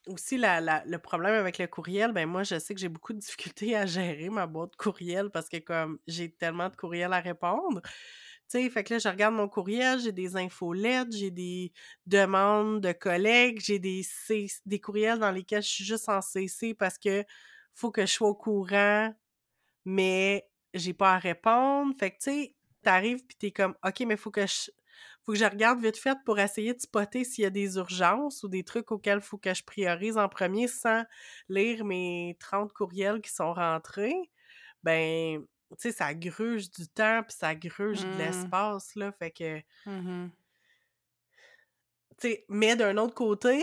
[0.08, 3.18] aussi, la, le problème avec le courriel, ben moi, je sais que j'ai beaucoup de
[3.18, 7.80] difficultés à gérer ma boîte courriel parce que comme j'ai tellement de courriels à répondre.
[8.50, 11.72] Tu sais, fait que là, je regarde mon courriel, j'ai des infolettes, j'ai des
[12.06, 14.02] demandes de collègues, j'ai des,
[14.66, 17.24] des courriels dans lesquels je suis juste en CC parce que
[17.74, 19.14] faut que je sois au courant,
[19.84, 21.94] mais j'ai pas à répondre.
[21.98, 24.70] Fait que, tu sais, t'arrives pis t'es comme, OK, mais faut que je
[25.28, 28.42] faut que je regarde vite fait pour essayer de spotter s'il y a des urgences
[28.44, 31.04] ou des trucs auxquels il faut que je priorise en premier sans
[31.50, 34.16] lire mes 30 courriels qui sont rentrés.
[34.84, 38.18] Ben, tu sais, ça gruge du temps puis ça gruge de mmh.
[38.18, 39.12] l'espace, là.
[39.12, 39.58] Fait que.
[39.84, 40.28] Mmh
[42.20, 43.62] tu sais, mais d'un autre côté,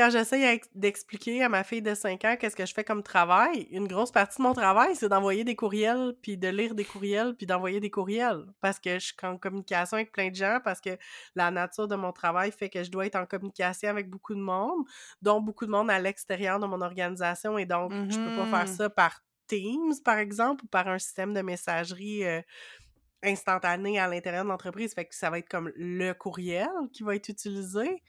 [0.00, 3.68] quand j'essaie d'expliquer à ma fille de 5 ans qu'est-ce que je fais comme travail,
[3.70, 7.34] une grosse partie de mon travail, c'est d'envoyer des courriels, puis de lire des courriels,
[7.36, 8.46] puis d'envoyer des courriels.
[8.62, 10.96] Parce que je suis en communication avec plein de gens, parce que
[11.34, 14.40] la nature de mon travail fait que je dois être en communication avec beaucoup de
[14.40, 14.86] monde,
[15.20, 18.72] dont beaucoup de monde à l'extérieur de mon organisation, et donc je peux pas faire
[18.72, 22.40] mmh ça par Teams, par exemple, ou par un système de messagerie euh,
[23.22, 24.94] instantané à l'intérieur de l'entreprise.
[24.94, 28.02] Fait que ça va être comme le courriel qui va être utilisé.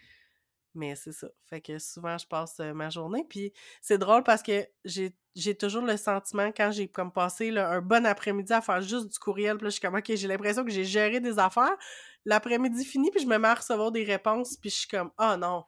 [0.73, 1.27] Mais c'est ça.
[1.45, 3.25] Fait que souvent, je passe ma journée.
[3.27, 7.69] Puis c'est drôle parce que j'ai j'ai toujours le sentiment, quand j'ai comme passé là,
[7.69, 10.27] un bon après-midi à faire juste du courriel, puis là, je suis comme, OK, j'ai
[10.27, 11.75] l'impression que j'ai géré des affaires.
[12.25, 15.35] L'après-midi fini, puis je me mets à recevoir des réponses, puis je suis comme, oh
[15.37, 15.63] non.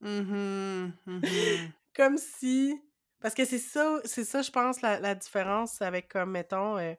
[0.00, 1.22] Mhm, mhm.
[1.96, 2.80] comme si.
[3.20, 6.94] Parce que c'est ça, c'est ça, je pense, la, la différence avec, comme, mettons, euh,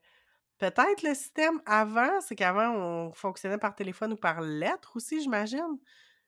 [0.60, 5.80] peut-être le système avant, c'est qu'avant, on fonctionnait par téléphone ou par lettre aussi, j'imagine.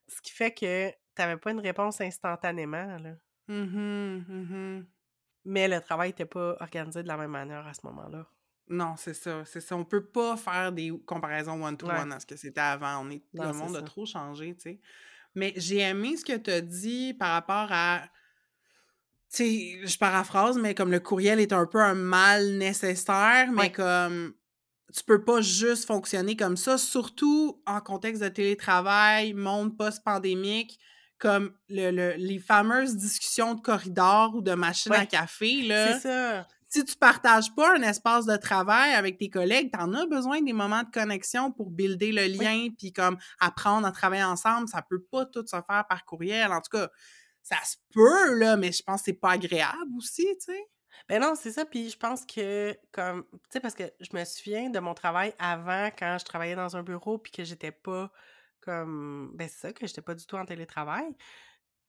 [0.08, 3.12] Ce qui fait que t'avais pas une réponse instantanément, là.
[3.48, 4.88] Mhm, mhm.
[5.46, 8.26] Mais le travail n'était pas organisé de la même manière à ce moment-là.
[8.70, 9.78] Non, c'est ça, c'est ça.
[9.78, 13.06] On peut pas faire des comparaisons one-to-one à ce que c'était avant.
[13.06, 14.80] On est, Non, le monde a trop changé, tu sais.
[15.36, 18.02] Mais j'ai aimé ce que tu as dit par rapport à.
[19.30, 23.62] Tu sais, je paraphrase, mais comme le courriel est un peu un mal nécessaire, mais
[23.64, 23.72] Ouais.
[23.72, 24.34] comme
[24.98, 30.80] tu peux pas juste fonctionner comme ça, surtout en contexte de télétravail, monde post-pandémique,
[31.20, 35.64] comme le, le- les fameuses discussions de corridor ou de machine à café,
[36.02, 36.48] C'est ça.
[36.70, 40.54] si tu partages pas un espace de travail avec tes collègues, t'en as besoin des
[40.54, 44.68] moments de connexion pour builder le lien puis comme apprendre à travailler ensemble.
[44.68, 46.52] Ça peut pas tout se faire par courriel.
[46.52, 46.90] En tout cas,
[47.42, 50.66] ça se peut, là, mais je pense que c'est pas agréable aussi, tu sais.
[51.10, 51.66] Ben non, c'est ça.
[51.66, 55.34] Puis je pense que, comme, tu sais, parce que je me souviens de mon travail
[55.40, 58.12] avant, quand je travaillais dans un bureau, puis que j'étais pas
[58.62, 61.16] comme, ben c'est ça, que j'étais pas du tout en télétravail.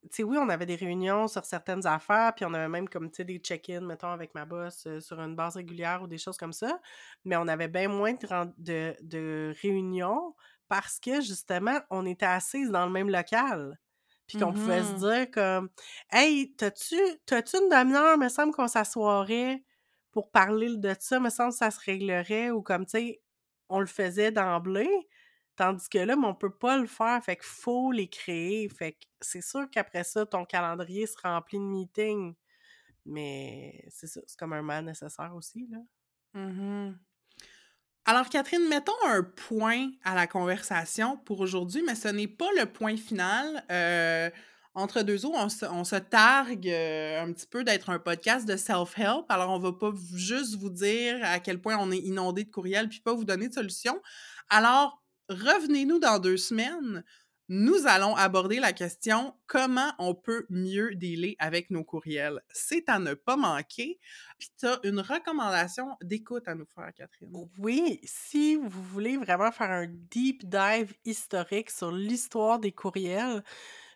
[0.05, 3.11] Tu sais, oui, on avait des réunions sur certaines affaires, puis on avait même comme,
[3.11, 6.39] tu sais, des check-in, mettons, avec ma boss sur une base régulière ou des choses
[6.39, 6.81] comme ça.
[7.25, 10.35] Mais on avait bien moins de, de, de réunions
[10.69, 13.79] parce que, justement, on était assises dans le même local.
[14.29, 15.07] Puis qu'on pouvait se Mhm.
[15.07, 15.71] dire comme
[16.13, 19.65] Hey, t'as-tu une demi-heure, me semble qu'on s'assoirait
[20.13, 23.23] pour parler de ça, me semble que ça se réglerait ou comme tu sais,
[23.71, 24.91] on le faisait d'emblée.
[25.57, 28.69] Tandis que là, mais on peut pas le faire, fait qu'il faut les créer.
[28.69, 32.35] Fait que c'est sûr qu'après ça, ton calendrier se remplit de meetings.
[33.07, 35.79] Mais c'est ça, c'est comme un mal nécessaire aussi, là.
[36.35, 37.01] Mhm.
[38.11, 42.65] Alors, Catherine, mettons un point à la conversation pour aujourd'hui, mais ce n'est pas le
[42.65, 43.63] point final.
[43.71, 44.31] Euh,
[44.75, 49.27] entre deux eaux, on se, targue euh, un petit peu d'être un podcast de self-help.
[49.29, 52.89] Alors, on va pas juste vous dire à quel point on est inondé de courriels
[52.89, 54.01] puis pas vous donner de solution.
[54.49, 57.05] Alors, revenez-nous dans deux semaines.
[57.51, 62.43] Nous allons aborder la question comment on peut mieux dealer avec nos courriels?
[62.51, 63.99] C'est à ne pas manquer.
[64.39, 67.33] Puis tu as une recommandation d'écoute à nous faire, Catherine.
[67.57, 73.43] Oui, si vous voulez vraiment faire un deep dive historique sur l'histoire des courriels,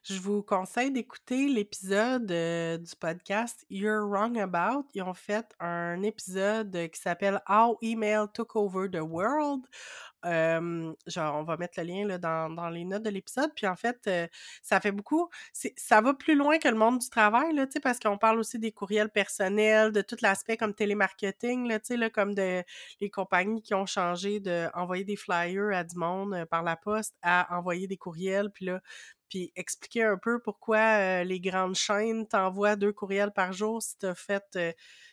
[0.04, 4.88] je vous conseille d'écouter l'épisode du podcast You're Wrong About.
[4.94, 9.62] Ils ont fait un épisode qui s'appelle How Email Took Over the World.
[10.24, 13.52] Genre, on va mettre le lien là, dans, dans les notes de l'épisode.
[13.54, 14.10] Puis en fait,
[14.60, 15.28] ça fait beaucoup.
[15.52, 18.72] Ça va plus loin que le monde du travail, là, parce qu'on parle aussi des
[18.72, 22.64] courriels personnels, de tout l'aspect comme télémarketing, là, là, comme de
[23.00, 27.14] les compagnies qui ont changé de envoyer des flyers à du monde par la poste
[27.22, 28.80] à envoyer des courriels, puis là,
[29.32, 34.14] puis expliquer un peu pourquoi les grandes chaînes t'envoient deux courriels par jour si t'as
[34.14, 34.44] fait,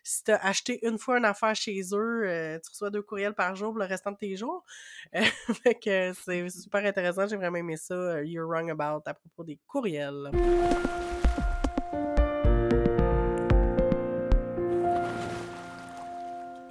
[0.04, 3.72] si t'as acheté une fois une affaire chez eux, tu reçois deux courriels par jour
[3.72, 4.66] pour le restant de tes jours?
[5.64, 9.58] Fait que c'est super intéressant, j'ai vraiment aimé ça, You're Wrong About, à propos des
[9.66, 10.32] courriels.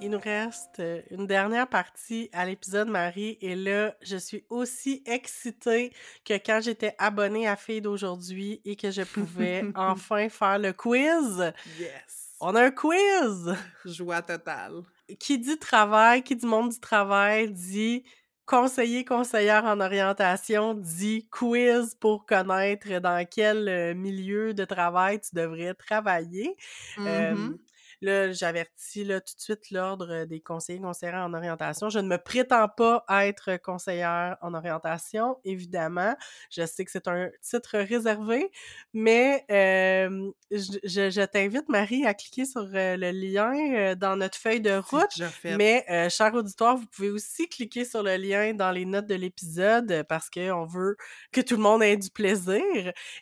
[0.01, 5.03] Il nous reste euh, une dernière partie à l'épisode, Marie, et là, je suis aussi
[5.05, 5.91] excitée
[6.23, 11.51] que quand j'étais abonnée à Fille d'aujourd'hui et que je pouvais enfin faire le quiz.
[11.77, 12.35] Yes!
[12.39, 13.53] On a un quiz!
[13.83, 14.83] Joie totale.
[15.19, 18.05] Qui dit travail, qui dit monde du travail, dit
[18.45, 25.35] conseiller, conseillère en orientation, dit quiz pour connaître dans quel euh, milieu de travail tu
[25.35, 26.55] devrais travailler.
[26.99, 27.57] Euh, Mhm.
[28.01, 31.89] Là, j'avertis là, tout de suite l'ordre des conseillers conseillères en orientation.
[31.89, 36.15] Je ne me prétends pas être conseillère en orientation, évidemment.
[36.49, 38.51] Je sais que c'est un titre réservé,
[38.93, 44.15] mais euh, je, je- je t'invite, Marie, à cliquer sur euh, le lien euh, dans
[44.15, 45.09] notre feuille de route.
[45.57, 49.15] Mais, euh, cher auditoire, vous pouvez aussi cliquer sur le lien dans les notes de
[49.15, 50.95] l'épisode euh, parce qu'on veut
[51.31, 52.61] que tout le monde ait du plaisir.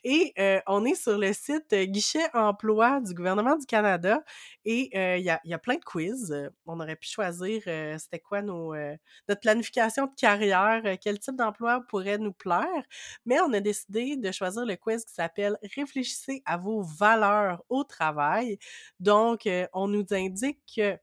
[0.03, 4.21] Et euh, on est sur le site euh, Guichet Emploi du gouvernement du Canada
[4.69, 6.35] et il y, a, y a plein de quiz.
[6.65, 8.95] On aurait pu choisir euh, c'était quoi nos, euh,
[9.29, 12.83] notre planification de carrière, quel type d'emploi pourrait nous plaire.
[13.25, 17.83] Mais on a décidé de choisir le quiz qui s'appelle Réfléchissez à vos valeurs au
[17.85, 18.59] travail.
[18.99, 20.97] Donc, on nous indique que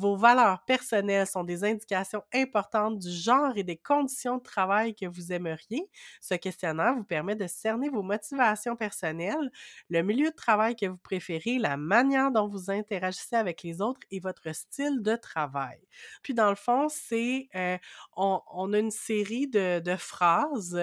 [0.00, 5.04] Vos valeurs personnelles sont des indications importantes du genre et des conditions de travail que
[5.04, 5.90] vous aimeriez.
[6.22, 9.52] Ce questionnaire vous permet de cerner vos motivations personnelles,
[9.90, 14.00] le milieu de travail que vous préférez, la manière dont vous interagissez avec les autres
[14.10, 15.78] et votre style de travail.
[16.22, 17.76] Puis dans le fond, c'est euh,
[18.16, 20.80] on, a une série de, de phrases.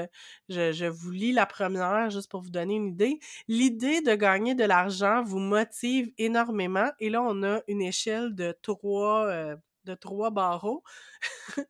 [0.48, 3.20] Je, je, vous lis la première juste pour vous donner une idée.
[3.48, 6.92] L'idée de gagner de l'argent vous motive énormément.
[7.00, 9.56] Et là, on a une échelle de trois, euh,
[9.86, 10.84] de trois barreaux.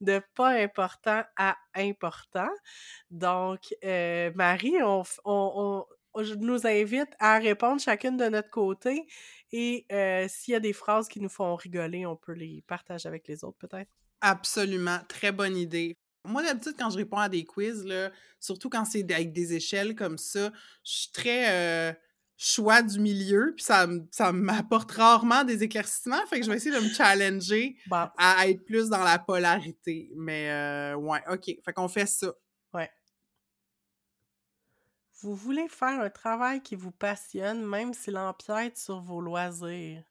[0.00, 2.48] de pas important à important.
[3.10, 5.84] Donc, euh, Marie, on, on,
[6.40, 9.06] nous invite à répondre chacune de notre côté.
[9.52, 13.08] Et euh, s'il y a des phrases qui nous font rigoler, on peut les partager
[13.08, 13.90] avec les autres, peut-être.
[14.20, 14.98] Absolument.
[15.08, 15.96] Très bonne idée.
[16.24, 17.86] Moi, d'habitude, quand je réponds à des quiz,
[18.40, 20.50] surtout quand c'est avec des échelles comme ça,
[20.84, 21.96] je suis très
[22.40, 26.74] choix du milieu, puis ça, ça m'apporte rarement des éclaircissements, fait que je vais essayer
[26.74, 28.08] de me challenger bon.
[28.16, 30.12] à être plus dans la polarité.
[30.16, 31.50] Mais euh, ouais, OK.
[31.64, 32.32] Fait qu'on fait ça.
[32.72, 32.88] Ouais.
[35.20, 40.04] Vous voulez faire un travail qui vous passionne, même s'il empiète sur vos loisirs?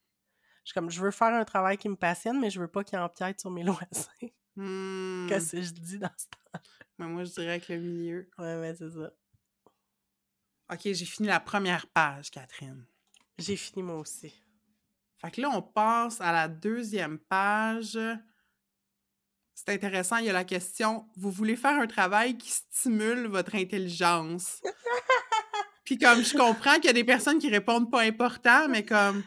[0.66, 3.00] Je, comme, je veux faire un travail qui me passionne, mais je veux pas qu'il
[3.00, 4.34] empiète sur mes loisirs.
[4.58, 5.28] Hmm.
[5.30, 6.60] Qu'est-ce que je dis dans ce temps?
[7.00, 8.30] Mais moi, je dirais que le milieu.
[8.38, 9.14] Ouais, mais c'est ça.
[10.72, 12.86] OK, j'ai fini la première page, Catherine.
[13.38, 14.34] J'ai fini moi aussi.
[15.18, 17.98] Fait que là, on passe à la deuxième page.
[19.56, 23.56] C'est intéressant, il y a la question Vous voulez faire un travail qui stimule votre
[23.56, 24.62] intelligence?
[25.86, 29.24] Puis comme je comprends qu'il y a des personnes qui répondent pas important, mais comme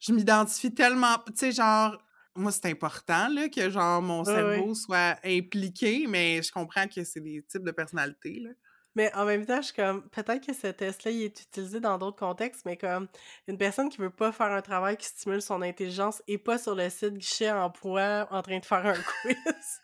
[0.00, 1.96] je m'identifie tellement, tu sais, genre,
[2.34, 7.20] moi, c'est important là, que genre mon cerveau soit impliqué, mais je comprends que c'est
[7.20, 8.40] des types de personnalités.
[8.40, 8.50] Là.
[8.96, 11.98] Mais en même temps, je suis comme, peut-être que ce test-là, il est utilisé dans
[11.98, 13.08] d'autres contextes, mais comme
[13.46, 16.74] une personne qui veut pas faire un travail qui stimule son intelligence et pas sur
[16.74, 19.82] le site guichet emploi en train de faire un quiz.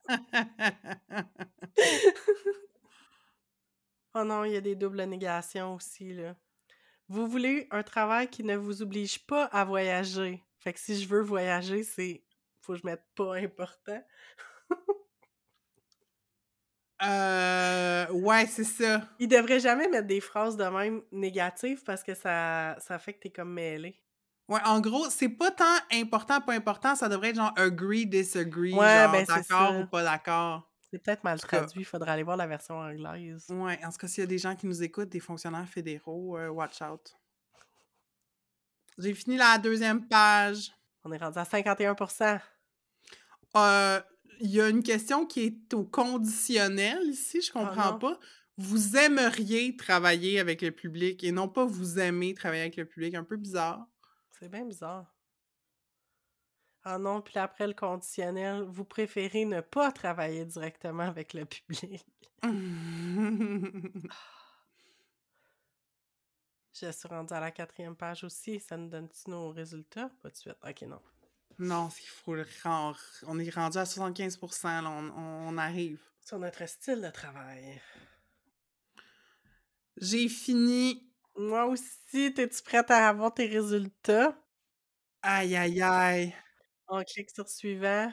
[4.14, 6.34] oh non, il y a des doubles négations aussi, là.
[7.08, 10.42] Vous voulez un travail qui ne vous oblige pas à voyager.
[10.60, 12.24] Fait que si je veux voyager, c'est.
[12.62, 14.02] Faut que je mette pas important.
[17.04, 19.02] euh, ouais, c'est ça.
[19.18, 23.20] Il devrait jamais mettre des phrases de même négatives parce que ça, ça fait que
[23.20, 24.00] t'es comme mêlé.
[24.48, 28.74] Ouais, en gros, c'est pas tant important, pas important, ça devrait être genre agree, disagree,
[28.74, 30.68] Ouais, genre ben, c'est d'accord ou pas d'accord.
[30.90, 33.46] C'est peut-être mal traduit, il faudrait aller voir la version anglaise.
[33.48, 36.36] Ouais, en tout cas, s'il y a des gens qui nous écoutent, des fonctionnaires fédéraux,
[36.36, 37.16] euh, watch out.
[38.98, 40.70] J'ai fini la deuxième page.
[41.04, 42.40] On est rendu à 51%.
[43.56, 44.00] Euh,
[44.44, 47.98] Il y a une question qui est au conditionnel ici, je comprends non.
[48.00, 48.18] pas.
[48.58, 53.14] Vous aimeriez travailler avec le public et non pas vous aimez travailler avec le public.
[53.14, 53.86] Un peu bizarre.
[54.32, 55.14] C'est bien bizarre.
[56.82, 62.04] Ah non, puis après le conditionnel, vous préférez ne pas travailler directement avec le public?
[66.72, 68.58] Je suis rendue à la quatrième page aussi.
[68.58, 70.10] Ça nous donne-tu nos résultats?
[70.20, 70.56] Pas de suite.
[70.68, 71.00] Ok, non.
[71.62, 72.98] Non, il faut le rendre.
[73.26, 76.00] On est rendu à 75%, là, on, on arrive.
[76.24, 77.80] Sur notre style de travail.
[79.96, 81.08] J'ai fini.
[81.36, 84.36] Moi aussi, t'es-tu prête à avoir tes résultats?
[85.22, 86.34] Aïe, aïe, aïe.
[86.88, 88.12] On clique sur suivant.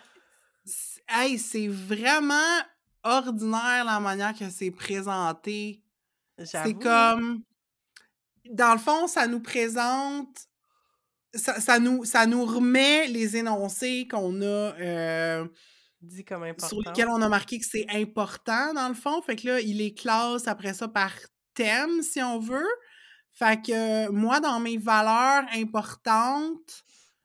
[1.08, 2.62] Hey, c'est vraiment
[3.04, 5.84] ordinaire la manière que c'est présenté.
[6.38, 6.70] J'avoue.
[6.70, 7.44] C'est comme.
[8.46, 10.49] Dans le fond, ça nous présente.
[11.36, 14.46] Ça, ça nous, ça nous remet les énoncés qu'on a.
[14.80, 15.48] euh,
[16.02, 16.68] Dit comme important.
[16.68, 19.22] sur lesquels on a marqué que c'est important, dans le fond.
[19.22, 21.12] Fait que là, il les classe après ça par
[21.54, 22.68] thème, si on veut.
[23.34, 26.84] Fait que euh, moi, dans mes valeurs importantes,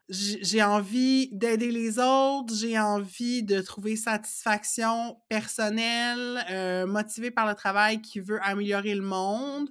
[0.09, 7.55] j'ai envie d'aider les autres, j'ai envie de trouver satisfaction personnelle, euh, motivée par le
[7.55, 9.71] travail qui veut améliorer le monde.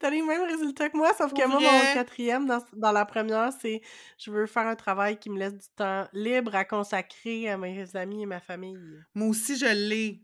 [0.00, 3.04] T'as les mêmes résultats que moi, sauf Pour que moi, mon quatrième, dans, dans la
[3.04, 3.82] première, c'est
[4.18, 7.94] je veux faire un travail qui me laisse du temps libre à consacrer à mes
[7.94, 8.78] amis et ma famille.
[9.14, 10.22] Moi aussi, je l'ai.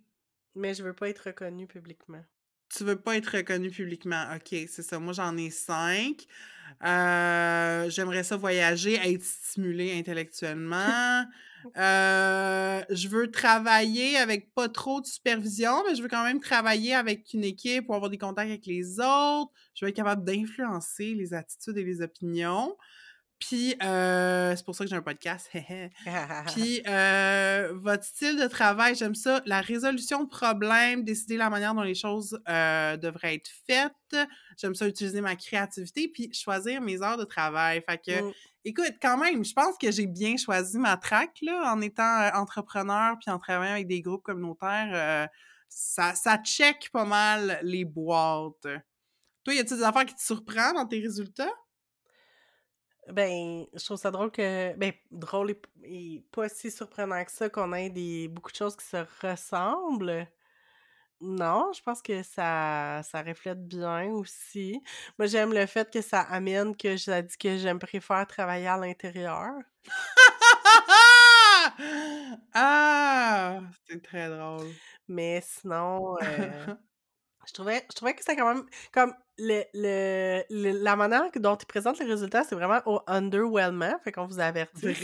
[0.54, 2.22] Mais je veux pas être reconnue publiquement.
[2.74, 4.24] Tu veux pas être reconnu publiquement.
[4.34, 4.98] OK, c'est ça.
[4.98, 6.26] Moi, j'en ai cinq.
[6.84, 11.24] Euh, J'aimerais ça voyager, être stimulé intellectuellement.
[11.76, 16.94] Euh, je veux travailler avec pas trop de supervision, mais je veux quand même travailler
[16.94, 19.52] avec une équipe pour avoir des contacts avec les autres.
[19.74, 22.76] Je veux être capable d'influencer les attitudes et les opinions.
[23.40, 25.50] Puis, euh, c'est pour ça que j'ai un podcast.
[26.54, 29.42] Puis, euh, votre style de travail, j'aime ça.
[29.46, 34.28] La résolution de problèmes, décider la manière dont les choses euh, devraient être faites.
[34.58, 37.82] J'aime ça utiliser ma créativité, puis choisir mes heures de travail.
[37.88, 38.32] Fait que Mm.
[38.64, 42.30] Écoute, quand même, je pense que j'ai bien choisi ma track, là, en étant euh,
[42.34, 44.90] entrepreneur puis en travaillant avec des groupes communautaires.
[44.92, 45.26] euh,
[45.68, 48.66] ça, ça check pas mal les boîtes.
[49.44, 51.50] Toi, y a-t-il des affaires qui te surprennent dans tes résultats?
[53.12, 54.74] Ben, je trouve ça drôle que.
[54.76, 58.76] Ben, drôle et, et pas si surprenant que ça qu'on ait des, beaucoup de choses
[58.76, 60.26] qui se ressemblent.
[61.22, 64.82] Non, je pense que ça, ça reflète bien aussi.
[65.18, 68.78] Moi, j'aime le fait que ça amène que je dit que j'aime préfère travailler à
[68.78, 69.52] l'intérieur.
[72.54, 73.60] ah!
[73.86, 74.72] C'est très drôle.
[75.08, 76.24] Mais sinon, euh,
[77.46, 81.56] je trouvais, je trouvais que c'était quand même comme le, le, le- la manière dont
[81.56, 83.94] ils présentent les résultats, c'est vraiment au underwhelming.
[84.04, 84.96] Fait qu'on vous avertit.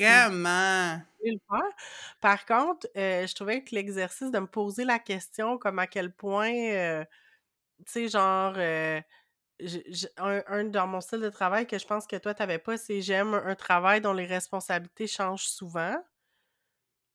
[1.21, 1.63] Vraiment.
[2.21, 6.13] Par contre, euh, je trouvais que l'exercice de me poser la question comme à quel
[6.15, 7.05] point, euh,
[7.87, 9.01] tu sais, genre, euh,
[10.19, 13.01] un, un dans mon style de travail que je pense que toi, t'avais pas, c'est
[13.03, 15.97] j'aime un travail dont les responsabilités changent souvent.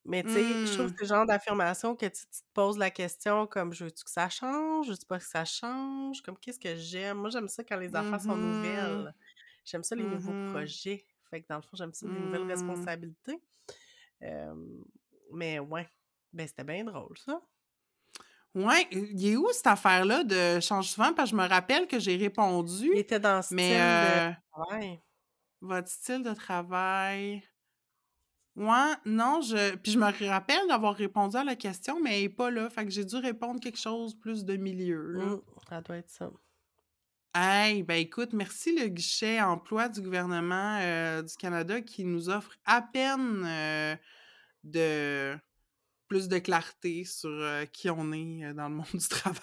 [0.06, 0.94] Mais tu sais, je trouve Hmm.
[0.94, 4.04] que c'est le genre d'affirmation que tu, tu te poses la question comme je veux-tu
[4.04, 4.88] que ça change?
[4.88, 6.22] Je veux pas que ça change?
[6.24, 7.18] Comme qu'est-ce que j'aime?
[7.20, 8.38] Moi, j'aime ça quand les affaires sont Mhm.
[8.38, 9.14] nouvelles.
[9.66, 10.36] J'aime ça les nouveaux Mhm.
[10.36, 11.06] projets.
[11.30, 13.40] Fait que dans le fond, j'aime ça les nouvelles responsabilités.
[14.24, 14.56] Euh,
[15.34, 15.90] mais ouais,
[16.34, 17.42] ben c'était bien drôle ça.
[18.54, 21.14] Ouais, il est où cette affaire-là de change souvent?
[21.14, 24.20] Parce que je me rappelle que j'ai répondu, Il était dans ce mais style de
[24.20, 25.02] euh, travail.
[25.62, 27.44] votre style de travail.
[28.56, 29.76] Ouais, non, je.
[29.78, 32.70] Puis je me rappelle d'avoir répondu à la question, mais elle est pas là.
[32.70, 35.26] Fait que j'ai dû répondre quelque chose plus de milieu, là.
[35.26, 36.30] Mm, ça doit être ça.
[37.34, 42.52] Hey, ben écoute, merci le guichet emploi du gouvernement euh, du Canada qui nous offre
[42.66, 43.96] à peine euh,
[44.66, 45.38] de
[46.10, 49.40] plus de clarté sur euh, qui on est dans le monde du travail.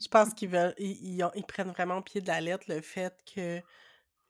[0.00, 2.66] Je pense qu'ils veulent, ils, ils ont- ils prennent vraiment au pied de la lettre
[2.68, 3.60] le fait que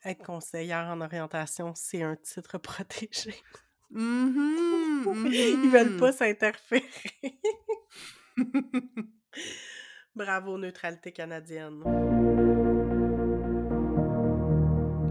[0.05, 3.35] être conseillère en orientation, c'est un titre protégé.
[3.91, 6.85] Mhm, Ils veulent pas s'interférer.
[10.15, 11.83] Bravo, neutralité canadienne.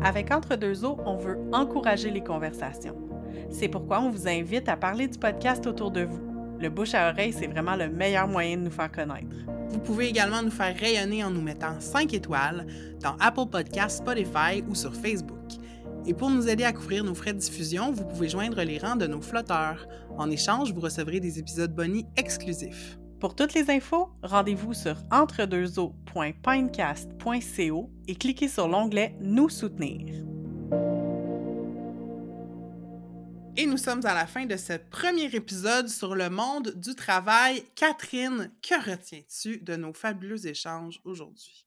[0.03, 2.97] Avec Entre deux eaux, on veut encourager les conversations.
[3.49, 6.57] C'est pourquoi on vous invite à parler du podcast autour de vous.
[6.59, 9.35] Le bouche à oreille, c'est vraiment le meilleur moyen de nous faire connaître.
[9.69, 12.65] Vous pouvez également nous faire rayonner en nous mettant 5 étoiles
[13.01, 15.36] dans Apple Podcasts, Spotify ou sur Facebook.
[16.07, 18.95] Et pour nous aider à couvrir nos frais de diffusion, vous pouvez joindre les rangs
[18.95, 19.85] de nos flotteurs.
[20.17, 22.97] En échange, vous recevrez des épisodes bonus exclusifs.
[23.19, 30.23] Pour toutes les infos, rendez-vous sur entredeuxeaux.pinecast.co et cliquez sur l'onglet Nous soutenir.
[33.57, 37.65] Et nous sommes à la fin de ce premier épisode sur le monde du travail.
[37.75, 41.65] Catherine, que retiens-tu de nos fabuleux échanges aujourd'hui?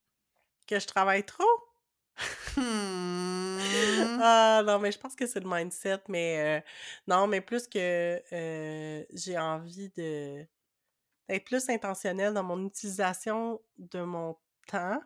[0.66, 1.69] Que je travaille trop?
[2.56, 3.58] Hmm.
[4.22, 6.70] Ah non, mais je pense que c'est le mindset, mais euh,
[7.06, 10.46] non, mais plus que euh, j'ai envie de
[11.28, 15.00] d'être plus intentionnelle dans mon utilisation de mon temps.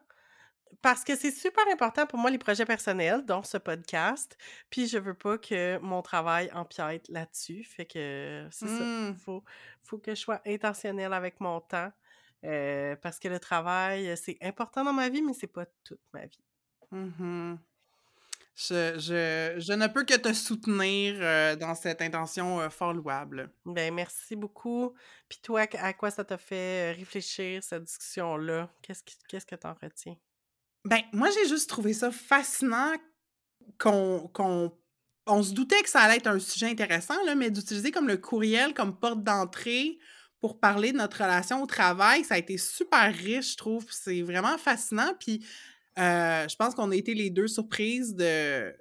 [0.82, 4.36] Parce que c'est super important pour moi les projets personnels, dont ce podcast.
[4.70, 7.64] Puis je veux pas que mon travail empiète là-dessus.
[7.64, 8.84] Fait que c'est ça.
[8.84, 9.14] Hmm.
[9.16, 9.44] Faut,
[9.82, 11.92] faut que je sois intentionnelle avec mon temps.
[12.44, 16.26] euh, parce que le travail, c'est important dans ma vie, mais c'est pas toute ma
[16.26, 16.44] vie.
[16.94, 17.58] Mhm.
[18.56, 23.52] Je, je, je ne peux que te soutenir euh, dans cette intention euh, fort louable.
[23.66, 24.94] Ben, merci beaucoup.
[25.28, 28.70] Puis toi, à quoi ça t'a fait euh, réfléchir, cette discussion-là?
[28.80, 30.16] Qu'est-ce qui- qu'est-ce que t'en retiens?
[30.84, 32.92] Ben, moi, j'ai juste trouvé ça fascinant
[33.78, 34.72] qu'on qu'on
[35.26, 38.18] on se doutait que ça allait être un sujet intéressant, là, mais d'utiliser comme le
[38.18, 39.98] courriel comme porte d'entrée
[40.38, 43.86] pour parler de notre relation au travail, ça a été super riche, je trouve.
[43.90, 45.14] C'est vraiment fascinant.
[45.18, 45.44] Puis
[45.98, 48.74] euh, je pense qu'on a été les deux surprises de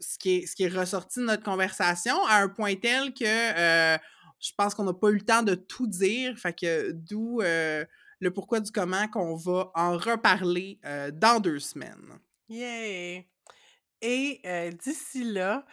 [0.00, 3.98] ce qui est, ressorti de notre conversation à un point tel que euh,
[4.40, 6.38] je pense qu'on n'a pas eu le temps de tout dire.
[6.38, 7.84] Fait que d'où euh,
[8.20, 10.80] le pourquoi du comment qu'on va en reparler
[11.12, 12.18] dans deux semaines.
[12.48, 13.26] Yay!
[14.00, 14.40] Et
[14.82, 15.64] d'ici là,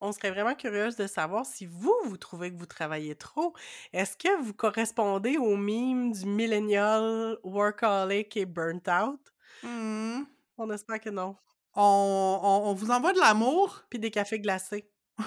[0.00, 3.54] on serait vraiment curieuse de savoir si vous, vous trouvez que vous travaillez trop.
[3.92, 9.32] Est-ce que vous correspondez au mime du millennial workaholic et burnt out?
[9.62, 10.22] Hmm.
[10.58, 11.36] On espère que non.
[11.74, 13.82] On, on- on vous envoie de l'amour?
[13.90, 14.88] Puis des cafés glacés.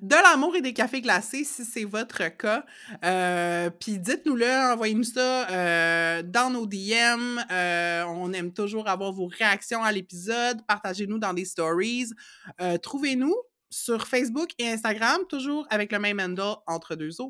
[0.00, 2.64] de l'amour et des cafés glacés si c'est votre cas.
[3.04, 7.38] Euh, Puis dites-nous-le, envoyez-nous ça euh, dans nos DM.
[7.50, 10.64] Euh, on aime toujours avoir vos réactions à l'épisode.
[10.66, 12.10] Partagez-nous dans des stories.
[12.82, 13.34] Trouvez-nous
[13.70, 17.20] sur Facebook et Instagram, toujours avec le même handle entre deux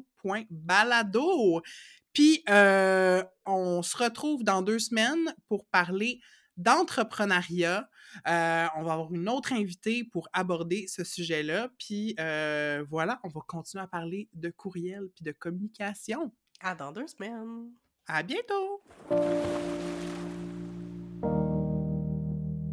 [2.12, 6.20] Puis euh, on se retrouve dans deux semaines pour parler
[6.56, 7.88] d'entrepreneuriat.
[8.28, 11.68] Euh, on va avoir une autre invitée pour aborder ce sujet-là.
[11.78, 16.32] Puis euh, voilà, on va continuer à parler de courriel puis de communication.
[16.60, 17.70] À dans deux semaines.
[18.06, 18.82] À bientôt!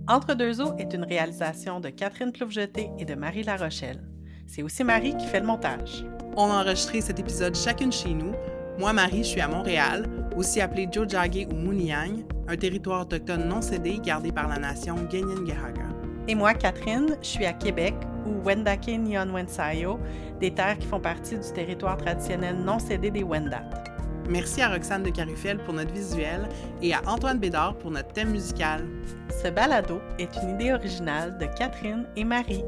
[0.08, 4.04] Entre deux eaux est une réalisation de Catherine Ploufjeté et de Marie Larochelle.
[4.48, 6.04] C'est aussi Marie qui fait le montage.
[6.36, 8.34] On a enregistré cet épisode chacune chez nous.
[8.80, 10.06] Moi, Marie, je suis à Montréal,
[10.38, 15.90] aussi appelé Jojage ou Muniang, un territoire autochtone non cédé gardé par la nation Genyengehaga.
[16.30, 17.94] Et moi, Catherine, je suis à Québec,
[18.26, 20.00] ou Wendake Nyon Wensayo,
[20.40, 23.70] des terres qui font partie du territoire traditionnel non cédé des Wendat.
[24.30, 26.48] Merci à Roxane de Carufel pour notre visuel
[26.82, 28.86] et à Antoine Bédard pour notre thème musical.
[29.44, 32.64] Ce balado est une idée originale de Catherine et Marie.